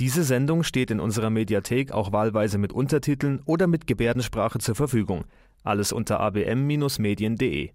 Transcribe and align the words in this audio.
Diese 0.00 0.24
Sendung 0.24 0.62
steht 0.62 0.90
in 0.90 0.98
unserer 0.98 1.28
Mediathek 1.28 1.92
auch 1.92 2.10
wahlweise 2.10 2.56
mit 2.56 2.72
Untertiteln 2.72 3.40
oder 3.44 3.66
mit 3.66 3.86
Gebärdensprache 3.86 4.58
zur 4.58 4.74
Verfügung. 4.74 5.24
Alles 5.62 5.92
unter 5.92 6.20
abm-medien.de. 6.20 7.70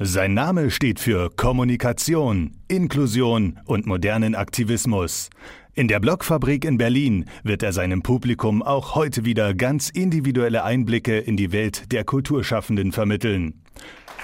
Sein 0.00 0.34
Name 0.34 0.72
steht 0.72 0.98
für 0.98 1.30
Kommunikation, 1.30 2.56
Inklusion 2.66 3.60
und 3.66 3.86
modernen 3.86 4.34
Aktivismus. 4.34 5.30
In 5.74 5.86
der 5.86 6.00
Blogfabrik 6.00 6.64
in 6.64 6.76
Berlin 6.76 7.26
wird 7.44 7.62
er 7.62 7.72
seinem 7.72 8.02
Publikum 8.02 8.60
auch 8.60 8.96
heute 8.96 9.24
wieder 9.24 9.54
ganz 9.54 9.90
individuelle 9.90 10.64
Einblicke 10.64 11.18
in 11.18 11.36
die 11.36 11.52
Welt 11.52 11.92
der 11.92 12.02
Kulturschaffenden 12.02 12.90
vermitteln. 12.90 13.62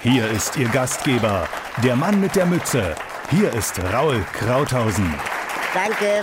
Hier 0.03 0.29
ist 0.31 0.57
Ihr 0.57 0.69
Gastgeber, 0.69 1.49
der 1.85 1.95
Mann 1.95 2.21
mit 2.21 2.35
der 2.35 2.47
Mütze. 2.47 2.97
Hier 3.31 3.53
ist 3.53 3.79
Raul 3.93 4.21
Krauthausen. 4.33 5.15
Danke. 5.73 6.23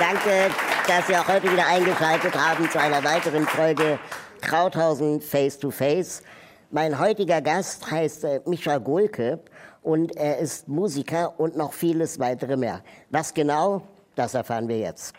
Danke, 0.00 0.50
dass 0.88 1.06
Sie 1.08 1.14
auch 1.14 1.28
heute 1.28 1.52
wieder 1.52 1.66
eingeschaltet 1.66 2.34
haben 2.34 2.70
zu 2.70 2.80
einer 2.80 3.04
weiteren 3.04 3.46
Folge 3.46 3.98
Krauthausen 4.40 5.20
Face 5.20 5.58
to 5.58 5.70
Face. 5.70 6.22
Mein 6.70 6.98
heutiger 6.98 7.42
Gast 7.42 7.90
heißt 7.90 8.24
äh, 8.24 8.40
Micha 8.46 8.78
Golke 8.78 9.40
und 9.82 10.16
er 10.16 10.38
ist 10.38 10.68
Musiker 10.68 11.38
und 11.38 11.54
noch 11.54 11.74
vieles 11.74 12.18
weitere 12.18 12.56
mehr. 12.56 12.80
Was 13.10 13.34
genau, 13.34 13.82
das 14.14 14.32
erfahren 14.32 14.68
wir 14.68 14.78
jetzt. 14.78 15.12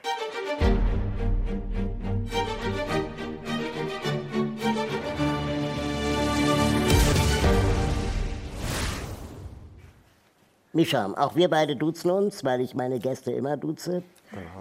Mischa, 10.74 11.14
auch 11.18 11.36
wir 11.36 11.52
beide 11.52 11.76
duzen 11.76 12.10
uns, 12.10 12.44
weil 12.44 12.62
ich 12.62 12.74
meine 12.74 12.98
Gäste 12.98 13.32
immer 13.32 13.58
duze. 13.58 14.02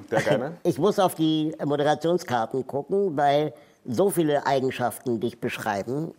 Sehr 0.08 0.22
gerne. 0.22 0.56
Ich 0.62 0.78
muss 0.78 0.98
auf 0.98 1.14
die 1.14 1.54
Moderationskarten 1.64 2.66
gucken, 2.66 3.16
weil 3.16 3.52
so 3.84 4.10
viele 4.10 4.46
Eigenschaften 4.46 5.20
dich 5.20 5.40
beschreiben. 5.40 6.12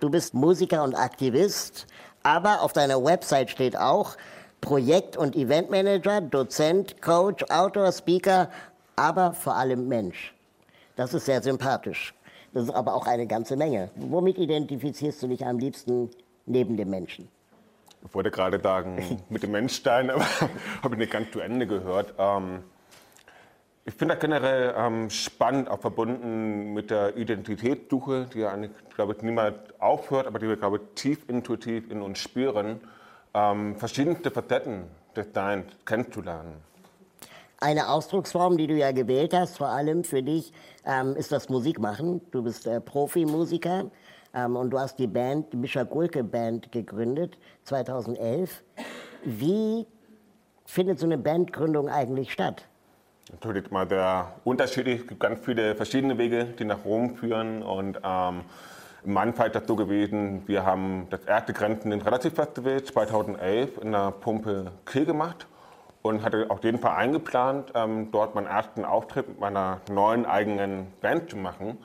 Du 0.00 0.10
bist 0.10 0.34
Musiker 0.34 0.84
und 0.84 0.94
Aktivist, 0.94 1.86
aber 2.22 2.62
auf 2.62 2.72
deiner 2.72 3.02
Website 3.02 3.50
steht 3.50 3.76
auch 3.76 4.16
Projekt- 4.60 5.16
und 5.16 5.36
Eventmanager, 5.36 6.20
Dozent, 6.20 7.00
Coach, 7.00 7.44
Autor, 7.50 7.92
Speaker, 7.92 8.50
aber 8.96 9.32
vor 9.32 9.56
allem 9.56 9.88
Mensch. 9.88 10.34
Das 10.96 11.14
ist 11.14 11.26
sehr 11.26 11.42
sympathisch. 11.42 12.14
Das 12.52 12.64
ist 12.64 12.74
aber 12.74 12.94
auch 12.94 13.06
eine 13.06 13.26
ganze 13.26 13.56
Menge. 13.56 13.90
Womit 13.94 14.38
identifizierst 14.38 15.22
du 15.22 15.28
dich 15.28 15.46
am 15.46 15.58
liebsten 15.58 16.10
neben 16.46 16.76
dem 16.76 16.90
Menschen? 16.90 17.28
Ich 18.04 18.14
wollte 18.14 18.30
gerade 18.30 18.60
sagen, 18.60 19.20
mit 19.28 19.42
dem 19.42 19.52
Menschstein, 19.52 20.10
aber 20.10 20.24
habe 20.82 20.94
ich 20.94 20.98
nicht 20.98 21.12
ganz 21.12 21.30
zu 21.30 21.40
Ende 21.40 21.66
gehört. 21.66 22.14
Ähm, 22.18 22.62
ich 23.88 23.94
finde 23.94 24.14
das 24.14 24.20
generell 24.20 24.74
ähm, 24.76 25.08
spannend, 25.08 25.70
auch 25.70 25.80
verbunden 25.80 26.74
mit 26.74 26.90
der 26.90 27.16
Identitätssuche, 27.16 28.26
die 28.34 28.40
ja 28.40 28.50
eigentlich, 28.50 28.72
glaube 28.94 29.14
ich, 29.14 29.22
niemand 29.22 29.58
aufhört, 29.80 30.26
aber 30.26 30.38
die 30.38 30.46
wir, 30.46 30.56
glaube 30.56 30.76
ich, 30.76 30.82
tief 30.94 31.26
intuitiv 31.26 31.90
in 31.90 32.02
uns 32.02 32.18
spüren, 32.18 32.82
ähm, 33.32 33.76
verschiedenste 33.76 34.30
Facetten 34.30 34.84
des 35.16 35.32
Deins 35.32 35.64
kennenzulernen. 35.86 36.56
Eine 37.60 37.88
Ausdrucksform, 37.88 38.58
die 38.58 38.66
du 38.66 38.74
ja 38.74 38.92
gewählt 38.92 39.32
hast, 39.32 39.56
vor 39.56 39.68
allem 39.68 40.04
für 40.04 40.22
dich, 40.22 40.52
ähm, 40.84 41.16
ist 41.16 41.32
das 41.32 41.48
Musikmachen. 41.48 42.20
Du 42.30 42.42
bist 42.42 42.66
äh, 42.66 42.82
Profimusiker 42.82 43.90
ähm, 44.34 44.56
und 44.56 44.68
du 44.68 44.78
hast 44.78 44.98
die 44.98 45.06
Band, 45.06 45.50
die 45.54 45.56
Mischa 45.56 45.84
Gulke 45.84 46.22
Band 46.22 46.70
gegründet, 46.72 47.38
2011. 47.64 48.62
Wie 49.24 49.86
findet 50.66 50.98
so 50.98 51.06
eine 51.06 51.16
Bandgründung 51.16 51.88
eigentlich 51.88 52.34
statt? 52.34 52.68
Natürlich 53.30 53.70
mal 53.70 53.86
der 53.86 54.32
Unterschied. 54.44 54.86
Es 54.86 55.06
gibt 55.06 55.20
ganz 55.20 55.44
viele 55.44 55.74
verschiedene 55.74 56.16
Wege, 56.16 56.46
die 56.46 56.64
nach 56.64 56.84
Rom 56.84 57.14
führen. 57.14 57.62
Und 57.62 57.98
ähm, 58.02 58.40
ist 59.04 59.54
das 59.54 59.66
so 59.66 59.76
gewesen, 59.76 60.42
wir 60.46 60.64
haben 60.64 61.06
das 61.10 61.24
erste 61.26 61.52
Grenzen 61.52 61.92
in 61.92 62.00
Relativ 62.00 62.34
Festival 62.34 62.82
2011 62.82 63.78
in 63.82 63.92
der 63.92 64.12
Pumpe 64.12 64.72
Kiel 64.86 65.04
gemacht 65.04 65.46
und 66.00 66.22
hatte 66.22 66.46
auf 66.48 66.64
jeden 66.64 66.78
Fall 66.78 66.96
eingeplant, 66.96 67.72
ähm, 67.74 68.10
dort 68.12 68.34
meinen 68.34 68.46
ersten 68.46 68.86
Auftritt 68.86 69.28
mit 69.28 69.40
meiner 69.40 69.82
neuen 69.90 70.24
eigenen 70.24 70.86
Band 71.02 71.28
zu 71.28 71.36
machen. 71.36 71.76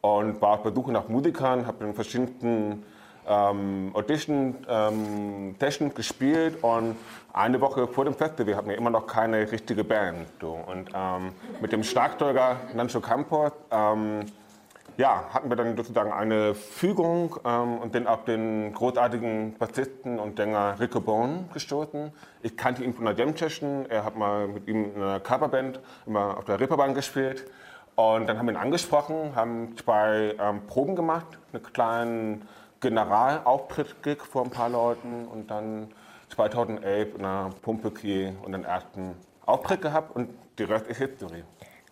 Und 0.00 0.40
war 0.40 0.50
auf 0.50 0.62
der 0.62 0.74
Suche 0.74 0.92
nach 0.92 1.08
Musikern, 1.08 1.66
habe 1.66 1.84
in 1.84 1.94
verschiedenen 1.94 2.84
ähm, 3.28 3.90
Audition 3.94 4.56
ähm, 4.68 5.54
Sessions 5.58 5.94
gespielt 5.94 6.62
und 6.62 6.96
eine 7.32 7.60
Woche 7.60 7.88
vor 7.88 8.04
dem 8.04 8.14
Festival 8.14 8.56
hatten 8.56 8.68
wir 8.68 8.76
immer 8.76 8.90
noch 8.90 9.06
keine 9.06 9.50
richtige 9.50 9.84
Band. 9.84 10.42
Und 10.42 10.90
ähm, 10.94 11.32
mit 11.60 11.72
dem 11.72 11.82
Schlagzeuger 11.82 12.56
Nancho 12.74 13.00
Campos 13.00 13.52
ähm, 13.70 14.26
ja, 14.96 15.24
hatten 15.32 15.48
wir 15.48 15.56
dann 15.56 15.76
sozusagen 15.76 16.12
eine 16.12 16.54
Fügung 16.54 17.36
ähm, 17.44 17.78
und 17.78 17.92
bin 17.92 18.06
auf 18.06 18.24
den 18.24 18.72
großartigen 18.72 19.56
Bassisten 19.58 20.18
und 20.18 20.36
Sänger 20.36 20.76
Rico 20.78 21.00
Bone 21.00 21.46
gestoßen. 21.52 22.12
Ich 22.42 22.56
kannte 22.56 22.84
ihn 22.84 22.94
von 22.94 23.04
der 23.04 23.14
Jam 23.14 23.36
Session, 23.36 23.86
er 23.88 24.04
hat 24.04 24.16
mal 24.16 24.46
mit 24.46 24.68
ihm 24.68 24.94
in 24.94 25.02
einer 25.02 25.20
Coverband 25.20 25.80
immer 26.06 26.38
auf 26.38 26.44
der 26.44 26.60
Reeperbahn 26.60 26.94
gespielt. 26.94 27.44
Und 27.96 28.28
dann 28.28 28.38
haben 28.38 28.46
wir 28.46 28.54
ihn 28.54 28.60
angesprochen, 28.60 29.34
haben 29.34 29.76
zwei 29.76 30.34
ähm, 30.40 30.66
Proben 30.66 30.96
gemacht, 30.96 31.26
einen 31.52 31.62
kleinen 31.62 32.48
Generalauftritt-Gig 32.84 34.22
vor 34.22 34.44
ein 34.44 34.50
paar 34.50 34.68
Leuten 34.68 35.26
und 35.26 35.50
dann 35.50 35.88
2011 36.34 37.14
in 37.14 37.22
der 37.22 37.50
Pumpe 37.62 37.90
Kiel 37.90 38.34
und 38.44 38.52
den 38.52 38.64
ersten 38.64 39.14
Auftritt 39.46 39.80
gehabt 39.80 40.14
und 40.14 40.28
die 40.58 40.64
Rest 40.64 40.86
ist 40.88 40.98
History. 40.98 41.42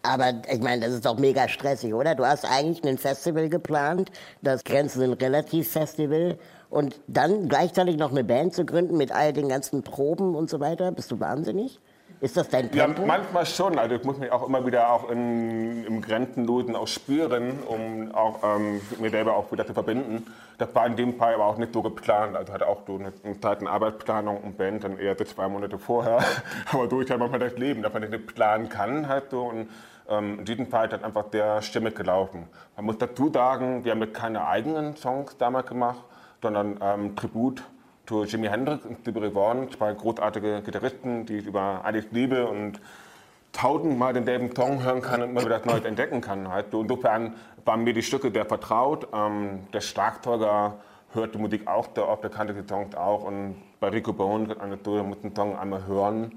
Aber 0.03 0.35
ich 0.53 0.61
meine, 0.61 0.85
das 0.85 0.95
ist 0.95 1.07
doch 1.07 1.19
mega 1.19 1.49
stressig, 1.49 1.95
oder? 1.95 2.15
Du 2.15 2.27
hast 2.27 2.45
eigentlich 2.45 2.85
ein 2.85 2.99
Festival 2.99 3.49
geplant, 3.49 4.11
das 4.43 4.65
Grenzen 4.65 5.01
sind 5.01 5.23
relativ 5.23 5.71
Festival 5.71 6.37
und 6.69 7.01
dann 7.07 7.49
gleichzeitig 7.49 7.97
noch 7.97 8.11
eine 8.11 8.25
Band 8.25 8.53
zu 8.53 8.67
gründen 8.67 8.99
mit 8.99 9.13
all 9.13 9.33
den 9.33 9.49
ganzen 9.49 9.83
Proben 9.83 10.35
und 10.35 10.51
so 10.51 10.61
weiter. 10.61 10.93
Bist 10.93 11.11
du 11.11 11.21
wahnsinnig? 11.21 11.81
Ist 12.23 12.37
das 12.37 12.49
dein 12.49 12.71
Tempo? 12.71 13.03
Ja, 13.03 13.07
manchmal 13.07 13.45
schon. 13.45 13.81
Also 13.81 13.97
ich 13.97 14.05
muss 14.05 14.17
mich 14.17 14.31
auch 14.31 14.47
immer 14.47 14.65
wieder 14.65 14.93
auch 14.93 15.11
in, 15.11 15.85
im 15.85 16.01
Grenzenlosen 16.01 16.77
auch 16.77 16.87
spüren, 16.87 17.59
um 17.67 18.15
auch 18.15 18.45
ähm, 18.45 18.81
mir 19.01 19.11
selber 19.11 19.35
auch 19.35 19.51
wieder 19.51 19.67
zu 19.67 19.75
verbinden. 19.75 20.33
Das 20.57 20.73
war 20.73 20.87
in 20.87 20.95
dem 20.95 21.17
Fall 21.17 21.35
aber 21.35 21.47
auch 21.47 21.57
nicht 21.57 21.73
so 21.73 21.83
geplant. 21.83 22.37
Also 22.37 22.53
hatte 22.53 22.69
auch 22.69 22.83
so 22.87 22.95
eine, 22.95 23.13
eine 23.25 23.41
Zeit 23.41 23.59
eine 23.59 23.71
Arbeitsplanung 23.71 24.41
und 24.41 24.57
Band 24.57 24.85
dann 24.85 25.01
eher 25.01 25.17
so 25.19 25.25
zwei 25.25 25.49
Monate 25.49 25.81
vorher. 25.81 26.21
aber 26.73 26.87
durch 26.87 27.11
halt 27.11 27.19
manchmal 27.19 27.41
das 27.41 27.59
Leben, 27.59 27.83
dass 27.83 27.93
man 27.93 28.09
nicht 28.09 28.27
planen 28.29 28.69
kann 28.69 29.09
halt 29.09 29.31
so. 29.33 29.43
Und 29.43 29.69
ähm, 30.09 30.39
in 30.39 30.45
diesem 30.45 30.69
Fall 30.69 30.93
hat 30.93 31.03
einfach 31.03 31.29
der 31.31 31.61
stimmig 31.61 31.97
gelaufen. 31.97 32.47
Man 32.77 32.85
muss 32.85 32.99
dazu 32.99 33.33
sagen, 33.33 33.85
wir 33.85 33.91
haben 33.91 34.13
keine 34.13 34.47
eigenen 34.47 34.95
Songs 34.95 35.37
damals 35.39 35.67
gemacht, 35.67 36.05
sondern 36.41 36.79
ähm, 36.81 37.17
Tribut 37.17 37.65
zu 38.13 38.25
Jimi 38.25 38.49
Hendrix 38.49 38.85
und 38.85 38.99
Stevie 39.01 39.35
Vaughan, 39.35 39.71
zwei 39.71 39.95
großartige 39.95 40.61
Gitarristen, 40.61 41.25
die 41.25 41.39
ich 41.39 41.47
über 41.47 41.81
alles 41.83 42.05
liebe 42.11 42.47
und 42.47 42.79
tausendmal 43.53 44.13
denselben 44.13 44.55
Song 44.55 44.83
hören 44.85 45.01
kann 45.01 45.23
und 45.23 45.31
immer 45.31 45.43
wieder 45.43 45.63
Neues 45.65 45.87
entdecken 45.87 46.21
kann. 46.21 46.51
Halt. 46.51 46.67
Insofern 46.75 47.35
waren 47.65 47.85
mir 47.85 47.95
die 47.95 48.03
Stücke 48.03 48.31
sehr 48.31 48.45
vertraut. 48.45 49.09
Ähm, 49.15 49.61
der 49.73 49.81
Schlagzeuger 49.81 50.75
hört 51.15 51.35
die 51.35 51.39
Musik 51.39 51.67
auch 51.67 51.89
sehr 51.95 52.07
oft, 52.07 52.23
der 52.23 52.31
kannte 52.31 52.53
die 52.53 52.69
Songs 52.69 52.95
auch. 52.95 53.25
Und 53.25 53.57
bei 53.81 53.89
Rico 53.89 54.13
Bone 54.13 54.55
Tour, 54.83 55.03
muss 55.05 55.21
den 55.23 55.35
Song 55.35 55.59
einmal 55.59 55.87
hören 55.87 56.33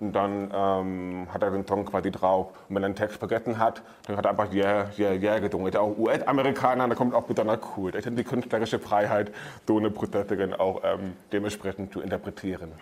und 0.00 0.12
dann 0.12 0.50
ähm, 0.54 1.26
hat 1.32 1.42
er 1.42 1.50
den 1.50 1.66
Song 1.66 1.84
quasi 1.84 2.10
drauf. 2.10 2.48
Und 2.68 2.76
wenn 2.76 2.82
er 2.82 2.86
einen 2.86 2.94
Text 2.94 3.18
vergessen 3.18 3.58
hat, 3.58 3.82
dann 4.06 4.16
hat 4.16 4.24
er 4.24 4.30
einfach 4.30 4.52
Yeah, 4.52 4.90
Yeah, 4.96 5.12
Yeah 5.12 5.38
gedungen. 5.40 5.74
Auch 5.76 5.96
US-Amerikaner, 5.98 6.88
da 6.88 6.94
kommt 6.94 7.14
auch 7.14 7.24
besonders 7.24 7.60
cool. 7.76 7.94
Ich 7.94 8.04
finde 8.04 8.22
die 8.22 8.28
künstlerische 8.28 8.78
Freiheit, 8.78 9.32
so 9.66 9.78
eine 9.78 9.90
Prozesserin 9.90 10.54
auch 10.54 10.82
ähm, 10.84 11.14
dementsprechend 11.32 11.92
zu 11.92 12.00
interpretieren. 12.00 12.72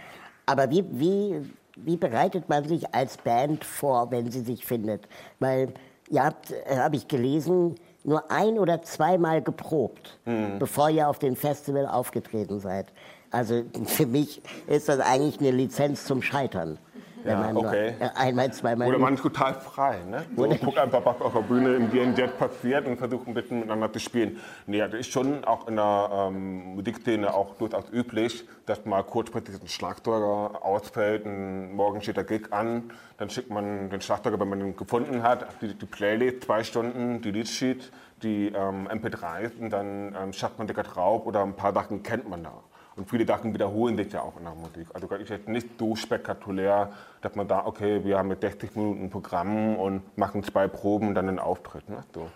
Aber 0.47 0.71
wie, 0.71 0.85
wie, 0.91 1.51
wie 1.77 1.97
bereitet 1.97 2.49
man 2.49 2.67
sich 2.69 2.95
als 2.95 3.17
Band 3.17 3.65
vor, 3.65 4.11
wenn 4.11 4.31
sie 4.31 4.41
sich 4.41 4.65
findet? 4.65 5.09
Weil 5.41 5.73
ihr 6.11 6.25
habt, 6.25 6.51
äh, 6.51 6.77
habe 6.77 6.97
ich 6.97 7.09
gelesen, 7.09 7.77
nur 8.05 8.31
ein 8.31 8.59
oder 8.59 8.83
zweimal 8.83 9.43
geprobt, 9.43 10.19
mhm. 10.25 10.59
bevor 10.59 10.91
ihr 10.91 11.09
auf 11.09 11.19
dem 11.19 11.35
Festival 11.35 11.87
aufgetreten 11.87 12.61
seid. 12.61 12.93
Also 13.31 13.65
für 13.87 14.07
mich 14.07 14.41
ist 14.67 14.89
das 14.89 15.01
eigentlich 15.01 15.41
eine 15.41 15.51
Lizenz 15.51 16.05
zum 16.05 16.23
Scheitern. 16.23 16.79
Ja, 17.27 17.39
man 17.39 17.57
okay. 17.57 17.95
einmal, 18.15 18.53
zweimal. 18.53 18.89
Oder 18.89 18.99
man 18.99 19.15
ist 19.15 19.23
total 19.23 19.55
frei. 19.55 19.99
Ne? 20.09 20.25
So, 20.37 20.49
guckt 20.49 20.79
einfach, 20.79 21.05
was 21.05 21.21
auf 21.21 21.33
der 21.33 21.41
Bühne 21.41 21.75
im 21.75 21.91
DNZ 21.91 22.39
passiert 22.39 22.87
und 22.87 22.97
versucht 22.97 23.27
ein 23.27 23.35
bisschen 23.35 23.61
miteinander 23.61 23.93
zu 23.93 23.99
spielen. 23.99 24.39
Nee, 24.67 24.79
das 24.79 24.95
ist 24.95 25.13
schon 25.13 25.45
auch 25.45 25.69
in 25.69 25.77
der 25.77 26.11
ähm, 26.13 26.75
Musikszene 26.77 27.33
auch 27.33 27.57
durchaus 27.57 27.91
üblich, 27.93 28.47
dass 28.67 28.85
mal 28.85 29.03
kurzfristig 29.03 29.61
ein 29.61 29.69
Schlagzeuger 29.69 30.65
ausfällt 30.65 31.25
und 31.25 31.75
morgen 31.75 32.01
steht 32.01 32.17
der 32.17 32.25
Gig 32.25 32.53
an. 32.53 32.91
Dann 33.19 33.31
schickt 33.31 33.51
man 33.51 33.91
den 33.91 34.01
Schlagzeuger, 34.01 34.39
wenn 34.39 34.49
man 34.49 34.61
ihn 34.61 34.77
gefunden 34.77 35.23
hat, 35.23 35.47
die, 35.61 35.75
die 35.75 35.87
Playlist, 35.87 36.45
zwei 36.45 36.63
Stunden, 36.65 37.23
die 37.23 37.31
Leadsheet, 37.31 37.91
die 38.23 38.49
ähm, 38.49 38.89
MP3s 38.89 39.59
und 39.61 39.71
dann 39.71 40.15
ähm, 40.21 40.33
schafft 40.33 40.59
man 40.59 40.67
Dicker 40.67 40.83
drauf 40.83 41.27
oder 41.27 41.43
ein 41.43 41.55
paar 41.55 41.73
Sachen 41.73 42.03
kennt 42.03 42.29
man 42.29 42.45
da. 42.45 42.53
Und 42.97 43.11
viele 43.11 43.27
Sachen 43.27 43.53
wiederholen 43.53 43.97
sich 43.97 44.13
ja 44.13 44.23
auch 44.23 44.39
in 44.39 44.45
der 44.45 44.55
Musik. 44.55 44.87
Also 44.95 45.07
ist 45.07 45.29
jetzt 45.29 45.49
nicht 45.49 45.69
so 45.79 45.95
spektakulär, 45.95 46.93
dass 47.21 47.35
man 47.35 47.47
da, 47.47 47.67
okay, 47.67 48.03
wir 48.05 48.19
haben 48.19 48.29
mit 48.29 48.41
60 48.41 48.75
Minuten 48.75 49.11
Programm 49.11 49.77
und 49.77 50.17
machen 50.17 50.43
zwei 50.43 50.67
Proben 50.67 51.09
und 51.09 51.15
dann 51.15 51.29
einen 51.29 51.39
Auftritt. 51.39 51.89
Ne? 51.91 52.03
So. 52.15 52.29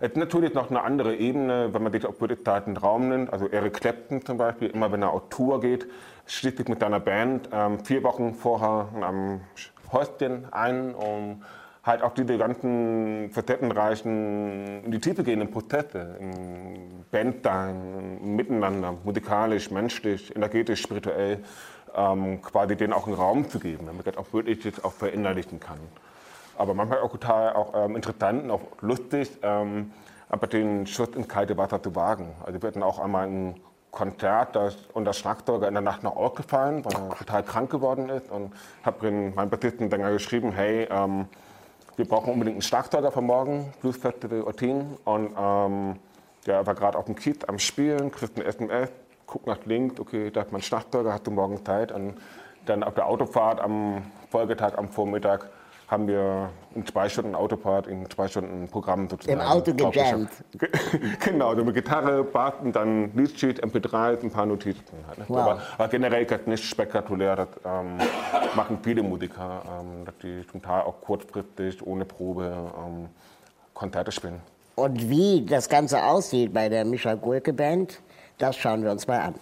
Jetzt 0.00 0.16
natürlich 0.16 0.54
noch 0.54 0.70
eine 0.70 0.82
andere 0.82 1.16
Ebene, 1.16 1.72
wenn 1.72 1.82
man 1.82 1.92
sich 1.92 2.06
auf 2.06 2.16
einen 2.20 2.76
Raum 2.76 3.08
nimmt. 3.08 3.32
Also 3.32 3.48
Eric 3.48 3.74
Clapton 3.74 4.24
zum 4.24 4.38
Beispiel, 4.38 4.68
immer 4.68 4.92
wenn 4.92 5.02
er 5.02 5.12
auf 5.12 5.28
Tour 5.30 5.60
geht, 5.60 5.86
schließt 6.26 6.58
sich 6.58 6.68
mit 6.68 6.80
seiner 6.80 7.00
Band 7.00 7.48
ähm, 7.52 7.84
vier 7.84 8.02
Wochen 8.04 8.34
vorher 8.34 8.88
am 9.00 9.40
Häuschen 9.92 10.52
ein, 10.52 10.94
um 10.94 11.42
halt 11.84 12.02
auch 12.02 12.14
diese 12.14 12.38
ganzen 12.38 13.30
facettenreichen, 13.30 14.84
in 14.84 14.90
die 14.90 15.00
Tiefe 15.00 15.22
gehenden 15.22 15.50
Prozesse 15.50 16.16
im 16.18 17.04
Bandsein, 17.10 18.18
im 18.22 18.36
Miteinander, 18.36 18.94
musikalisch, 19.04 19.70
menschlich, 19.70 20.34
energetisch, 20.34 20.80
spirituell, 20.80 21.44
ähm, 21.94 22.40
quasi 22.40 22.76
denen 22.76 22.92
auch 22.92 23.06
einen 23.06 23.16
Raum 23.16 23.48
zu 23.48 23.58
geben, 23.58 23.86
damit 23.86 24.06
das 24.06 24.16
auch 24.16 24.32
wirklich 24.32 24.64
jetzt 24.64 24.84
auch 24.84 24.92
verinnerlichen 24.92 25.60
kann. 25.60 25.78
Aber 26.56 26.72
manchmal 26.72 27.00
auch 27.00 27.10
total 27.10 27.52
auch, 27.52 27.74
ähm, 27.74 27.96
interessant 27.96 28.44
und 28.44 28.50
auch 28.50 28.62
lustig, 28.80 29.30
ähm, 29.42 29.92
aber 30.30 30.46
den 30.46 30.86
Schuss 30.86 31.10
ins 31.10 31.28
kalte 31.28 31.56
Wasser 31.58 31.82
zu 31.82 31.94
wagen. 31.94 32.32
Also 32.44 32.62
wir 32.62 32.68
hatten 32.68 32.82
auch 32.82 32.98
einmal 32.98 33.26
ein 33.26 33.60
Konzert 33.90 34.56
das, 34.56 34.76
und 34.92 35.04
das 35.04 35.18
Schlagzeuger 35.18 35.68
in 35.68 35.74
der 35.74 35.82
Nacht 35.82 36.02
noch 36.02 36.16
ausgefallen, 36.16 36.84
weil 36.84 36.94
er 36.94 37.10
total 37.10 37.42
krank 37.44 37.70
geworden 37.70 38.08
ist 38.08 38.30
und 38.30 38.52
habe 38.82 39.10
meinem 39.10 39.50
Bassisten 39.50 39.90
Sänger 39.90 40.10
geschrieben, 40.10 40.50
hey, 40.50 40.88
ähm, 40.90 41.26
wir 41.96 42.06
brauchen 42.06 42.32
unbedingt 42.32 42.56
einen 42.56 42.62
Schlagzeuger 42.62 43.12
für 43.12 43.20
morgen, 43.20 43.72
Blues 43.80 43.96
Festival 43.96 44.42
Ottin. 44.42 44.96
Und 45.04 45.34
ähm, 45.38 45.96
der 46.46 46.66
war 46.66 46.74
gerade 46.74 46.98
auf 46.98 47.04
dem 47.04 47.14
Kiez 47.14 47.44
am 47.46 47.58
Spielen, 47.58 48.10
kriegt 48.10 48.36
ein 48.36 48.42
SMS, 48.42 48.90
guckt 49.26 49.46
nach 49.46 49.64
links, 49.64 50.00
okay, 50.00 50.30
da 50.30 50.40
hat 50.40 50.48
man 50.48 50.60
einen 50.60 50.64
Schlagzeuger, 50.64 51.12
hast 51.12 51.26
du 51.26 51.30
morgen 51.30 51.64
Zeit. 51.64 51.92
Und 51.92 52.14
dann 52.66 52.82
auf 52.82 52.94
der 52.94 53.06
Autofahrt 53.06 53.60
am 53.60 54.02
Folgetag, 54.30 54.76
am 54.76 54.88
Vormittag, 54.88 55.48
haben 55.88 56.08
wir 56.08 56.50
in 56.74 56.86
zwei 56.86 57.08
Stunden 57.08 57.34
Autofahrt, 57.34 57.86
in 57.86 58.08
zwei 58.10 58.28
Stunden 58.28 58.68
Programm 58.68 59.08
sozusagen. 59.08 59.40
Im 59.40 59.46
Auto 59.46 59.74
gejammt. 59.74 60.30
genau, 61.24 61.50
also 61.50 61.64
mit 61.64 61.74
Gitarre, 61.74 62.24
Bass 62.24 62.54
und 62.62 62.74
dann 62.74 63.14
Liedsheet, 63.14 63.62
MP3, 63.62 64.22
ein 64.22 64.30
paar 64.30 64.46
Notizen. 64.46 64.82
Halt, 65.06 65.18
ne? 65.18 65.24
wow. 65.28 65.38
aber, 65.38 65.62
aber, 65.78 65.88
generell 65.88 66.24
ist 66.24 66.46
nicht 66.46 66.64
spektakulär, 66.64 67.36
das 67.36 67.48
ähm, 67.64 67.98
machen 68.56 68.78
viele 68.82 69.02
Musiker, 69.02 69.62
ähm, 69.66 70.04
dass 70.04 70.14
die 70.18 70.46
zum 70.50 70.62
Teil 70.62 70.82
auch 70.82 71.00
kurzfristig, 71.00 71.86
ohne 71.86 72.04
Probe 72.04 72.72
ähm, 72.76 73.08
Konzerte 73.74 74.12
spielen. 74.12 74.40
Und 74.76 75.08
wie 75.08 75.44
das 75.44 75.68
Ganze 75.68 76.02
aussieht 76.02 76.52
bei 76.52 76.68
der 76.68 76.84
Mischa 76.84 77.14
Gurke 77.14 77.52
Band, 77.52 78.00
das 78.38 78.56
schauen 78.56 78.82
wir 78.82 78.90
uns 78.90 79.06
mal 79.06 79.20
an. 79.20 79.34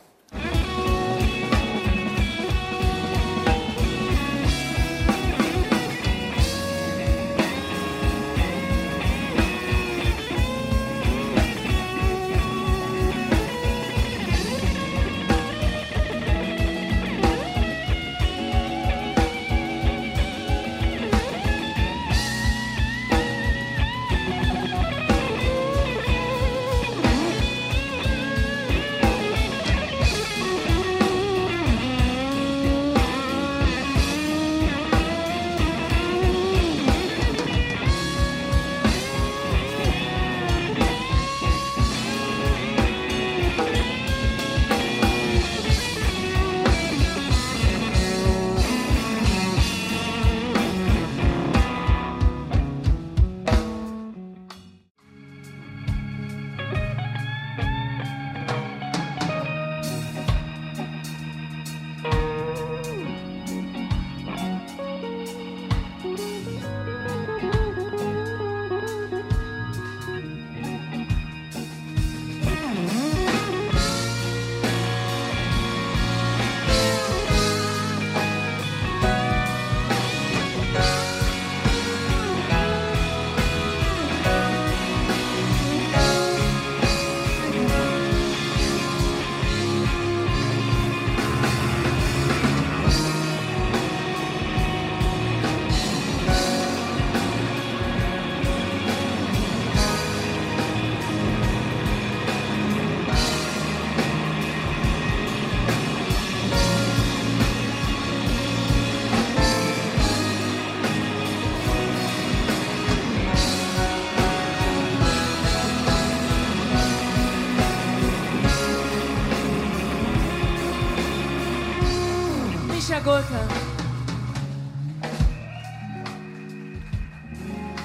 Gorka. 123.04 123.48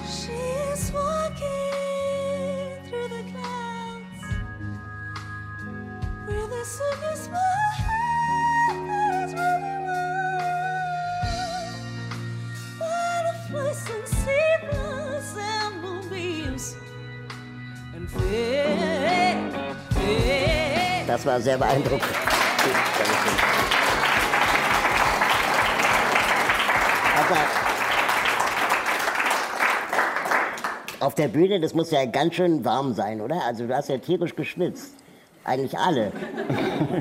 She's 0.05 0.91
walking 0.93 1.33
through 2.85 3.09
the 3.09 3.23
clouds 3.31 4.21
where 6.27 6.47
the 6.47 6.63
sun 6.63 7.03
is 7.13 7.29
really 7.29 7.97
Butterflies 12.77 13.89
and 13.89 14.05
zebras 14.07 15.29
and 15.35 15.73
moonbeams 15.81 16.65
and 17.95 18.07
Das 21.07 21.25
war 21.25 21.41
sehr 21.41 21.57
beeindruckend. 21.57 23.16
Auf 31.07 31.15
der 31.15 31.29
Bühne, 31.29 31.61
das 31.61 31.73
muss 31.73 31.89
ja 31.89 32.03
ganz 32.03 32.35
schön 32.35 32.65
warm 32.65 32.91
sein, 32.91 33.21
oder? 33.21 33.41
Also 33.45 33.65
du 33.65 33.73
hast 33.73 33.87
ja 33.87 33.97
tierisch 33.97 34.35
geschwitzt. 34.35 34.93
Eigentlich 35.45 35.79
alle. 35.79 36.11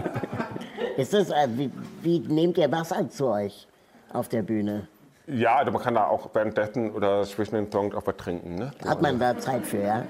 Ist 0.96 1.12
das, 1.12 1.30
äh, 1.30 1.48
wie, 1.56 1.72
wie 2.02 2.20
nehmt 2.20 2.56
ihr 2.56 2.70
Wasser 2.70 3.10
zu 3.10 3.26
euch 3.26 3.66
auf 4.12 4.28
der 4.28 4.42
Bühne? 4.42 4.86
Ja, 5.26 5.56
also 5.56 5.72
man 5.72 5.82
kann 5.82 5.96
da 5.96 6.06
auch 6.06 6.30
währenddessen 6.32 6.92
oder 6.92 7.24
zwischen 7.24 7.56
den 7.56 7.72
Songs 7.72 7.96
auch 7.96 8.06
was 8.06 8.16
trinken. 8.16 8.54
Ne? 8.54 8.70
Hat 8.86 9.02
man 9.02 9.18
da 9.18 9.36
Zeit 9.38 9.66
für, 9.66 9.82
ja? 9.82 10.04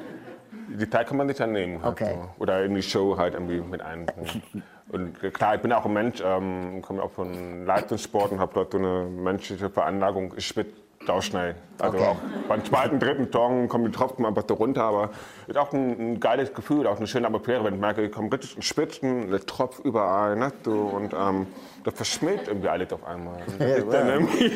Die 0.79 0.91
Zeit 0.91 1.07
kann 1.07 1.17
man 1.17 1.29
sich 1.29 1.39
dann 1.39 1.53
nehmen. 1.53 1.83
Halt 1.83 1.93
okay. 1.93 2.17
So. 2.17 2.43
Oder 2.43 2.67
in 2.67 2.75
die 2.75 2.83
Show 2.83 3.17
halt 3.17 3.33
irgendwie 3.33 3.63
mit 3.63 3.81
einbringen. 3.81 4.43
Und 4.91 5.19
klar, 5.33 5.55
ich 5.55 5.63
bin 5.63 5.73
auch 5.73 5.87
ein 5.87 5.95
Mensch, 5.95 6.23
ähm, 6.23 6.83
komme 6.83 7.03
auch 7.03 7.13
von 7.13 7.65
Leistungssport 7.65 8.31
und 8.31 8.39
habe 8.39 8.53
dort 8.55 8.71
so 8.71 8.79
eine 8.79 9.05
menschliche 9.05 9.69
Veranlagung. 9.69 10.33
Ich 10.37 10.47
schwitze 10.47 10.77
schnell. 11.23 11.55
Also 11.79 11.99
okay. 11.99 12.07
auch 12.07 12.17
beim 12.49 12.65
zweiten, 12.65 12.99
dritten 12.99 13.31
Tong 13.31 13.69
kommen 13.69 13.85
die 13.85 13.91
Tropfen 13.91 14.25
einfach 14.25 14.45
so 14.49 14.55
runter, 14.55 14.83
aber 14.85 15.11
ist 15.47 15.57
auch 15.59 15.73
ein, 15.73 16.15
ein, 16.15 16.21
geiles 16.21 16.53
Gefühl, 16.55 16.87
auch 16.87 16.97
eine 16.97 17.07
schöne 17.07 17.27
Atmosphäre, 17.27 17.65
wenn 17.65 17.75
ich 17.75 17.81
merke, 17.81 18.05
ich 18.05 18.13
komme 18.13 18.33
richtig 18.33 18.57
in 18.57 18.63
Spitzen, 18.63 19.31
der 19.31 19.45
Tropf 19.45 19.81
überall, 19.81 20.37
ne, 20.37 20.53
so, 20.65 20.73
und 20.73 21.13
ähm, 21.13 21.47
das 21.85 21.95
verschmilzt 21.95 22.49
irgendwie 22.49 22.69
alles 22.69 22.93
auf 22.93 23.07
einmal. 23.07 23.37
Und 23.47 23.61
das 23.61 23.79
ist 23.79 23.93
dann 23.93 24.09
irgendwie, 24.09 24.53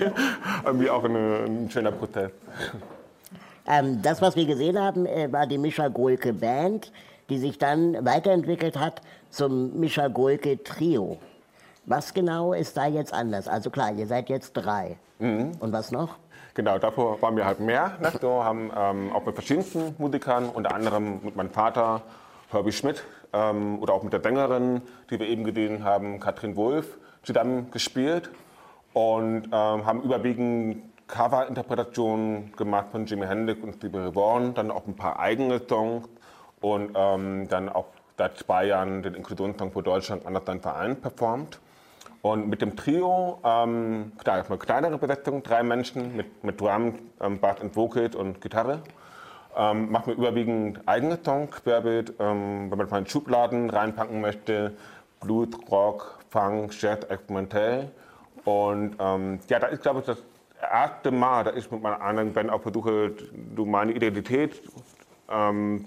irgendwie 0.65 0.91
auch 0.91 1.05
eine, 1.05 1.45
ein 1.47 1.71
schöner 1.71 1.93
Prozess. 1.93 2.31
Ähm, 3.67 4.03
das, 4.03 4.21
was 4.21 4.35
wir 4.35 4.47
gesehen 4.47 4.79
haben, 4.79 5.07
äh, 5.07 5.31
war 5.33 5.47
die 5.47 5.59
Mischa 5.59 5.89
Golke 5.89 6.33
Band. 6.33 6.91
die 7.29 7.39
sich 7.39 7.59
dann 7.59 8.05
weiterentwickelt 8.05 8.77
hat 8.77 9.01
zum 9.31 9.79
Mischa 9.79 10.09
Golke 10.09 10.63
Trio. 10.65 11.19
Was 11.87 12.13
genau 12.13 12.53
ist 12.53 12.77
da 12.77 12.87
jetzt 12.87 13.15
anders? 13.15 13.49
Also 13.49 13.71
klar, 13.71 13.93
ihr 13.93 14.07
seid 14.07 14.29
jetzt 14.29 14.53
drei. 14.53 14.97
Mhm. 15.21 15.53
Und 15.61 15.73
was 15.73 15.93
noch? 15.93 16.17
Genau, 16.61 16.79
davor 16.79 17.23
waren 17.23 17.39
wir 17.39 17.47
halt 17.47 17.59
mehr. 17.59 17.97
Ne? 18.03 18.13
So 18.21 18.45
haben 18.45 18.71
ähm, 18.77 19.11
auch 19.15 19.25
mit 19.25 19.35
verschiedensten 19.35 19.95
Musikern, 19.97 20.51
unter 20.51 20.75
anderem 20.75 21.21
mit 21.23 21.35
meinem 21.35 21.49
Vater, 21.49 22.03
Herbie 22.51 22.71
Schmidt, 22.71 23.03
ähm, 23.33 23.79
oder 23.81 23.95
auch 23.95 24.03
mit 24.03 24.13
der 24.13 24.21
Sängerin, 24.21 24.83
die 25.09 25.19
wir 25.19 25.27
eben 25.27 25.45
gesehen 25.45 25.85
haben, 25.85 26.21
Katrin 26.21 26.57
Wolf, 26.57 26.99
zusammen 27.23 27.71
gespielt 27.71 28.29
und 28.93 29.47
ähm, 29.47 29.87
haben 29.87 30.03
überwiegend 30.03 30.83
Cover-Interpretationen 31.07 32.53
gemacht 32.53 32.89
von 32.93 33.07
Jimi 33.07 33.25
Hendrix 33.25 33.63
und 33.63 33.77
Stevie 33.77 33.97
Ray 33.97 34.15
Vaughan, 34.15 34.53
dann 34.53 34.71
auch 34.71 34.87
ein 34.87 34.97
paar 34.97 35.19
eigene 35.19 35.63
Songs 35.67 36.11
und 36.61 36.91
ähm, 36.95 37.49
dann 37.49 37.71
auch 37.71 37.87
seit 38.19 38.37
zwei 38.37 38.67
Jahren 38.67 39.03
den 39.03 39.15
Inklusionssong 39.15 39.73
für 39.73 39.83
Deutschland 39.83 40.27
anders 40.27 40.45
dann 40.45 40.61
Verein 40.61 41.01
performt. 41.01 41.59
Und 42.23 42.49
mit 42.49 42.61
dem 42.61 42.77
Trio, 42.77 43.39
ähm, 43.45 44.13
klar, 44.19 44.45
eine 44.47 44.59
kleinere 44.59 44.99
Besetzung, 44.99 45.43
drei 45.43 45.63
Menschen 45.63 46.17
mit, 46.17 46.45
mit 46.45 46.61
Drum, 46.61 46.99
ähm, 47.21 47.39
Bass 47.39 47.61
und 47.61 47.75
Vocal 47.75 48.15
und 48.15 48.41
Gitarre. 48.41 48.83
Ähm, 49.57 49.91
machen 49.91 50.09
wir 50.09 50.15
überwiegend 50.15 50.81
eigene 50.87 51.19
Songs, 51.25 51.51
querbeet, 51.63 52.13
ähm, 52.21 52.71
wenn 52.71 52.79
man 52.79 52.89
mal 52.91 52.99
in 52.99 53.07
Schubladen 53.07 53.71
reinpacken 53.71 54.21
möchte, 54.21 54.77
Blues, 55.21 55.49
Rock, 55.71 56.19
Funk, 56.29 56.73
Jazz, 56.81 57.05
experimentell. 57.09 57.91
Und 58.45 58.97
ähm, 58.99 59.41
ja, 59.49 59.59
da 59.59 59.69
ist, 59.69 59.83
glaube 59.83 60.01
ich, 60.01 60.07
das 60.07 60.19
erste 60.61 61.11
Mal, 61.11 61.45
da 61.45 61.53
ich 61.55 61.71
mit 61.71 61.83
meiner 61.83 62.01
anderen 62.01 62.33
Band 62.33 62.51
auch 62.51 62.61
versuche, 62.61 63.13
meine 63.57 63.93
Identität 63.93 64.63
ähm, 65.31 65.87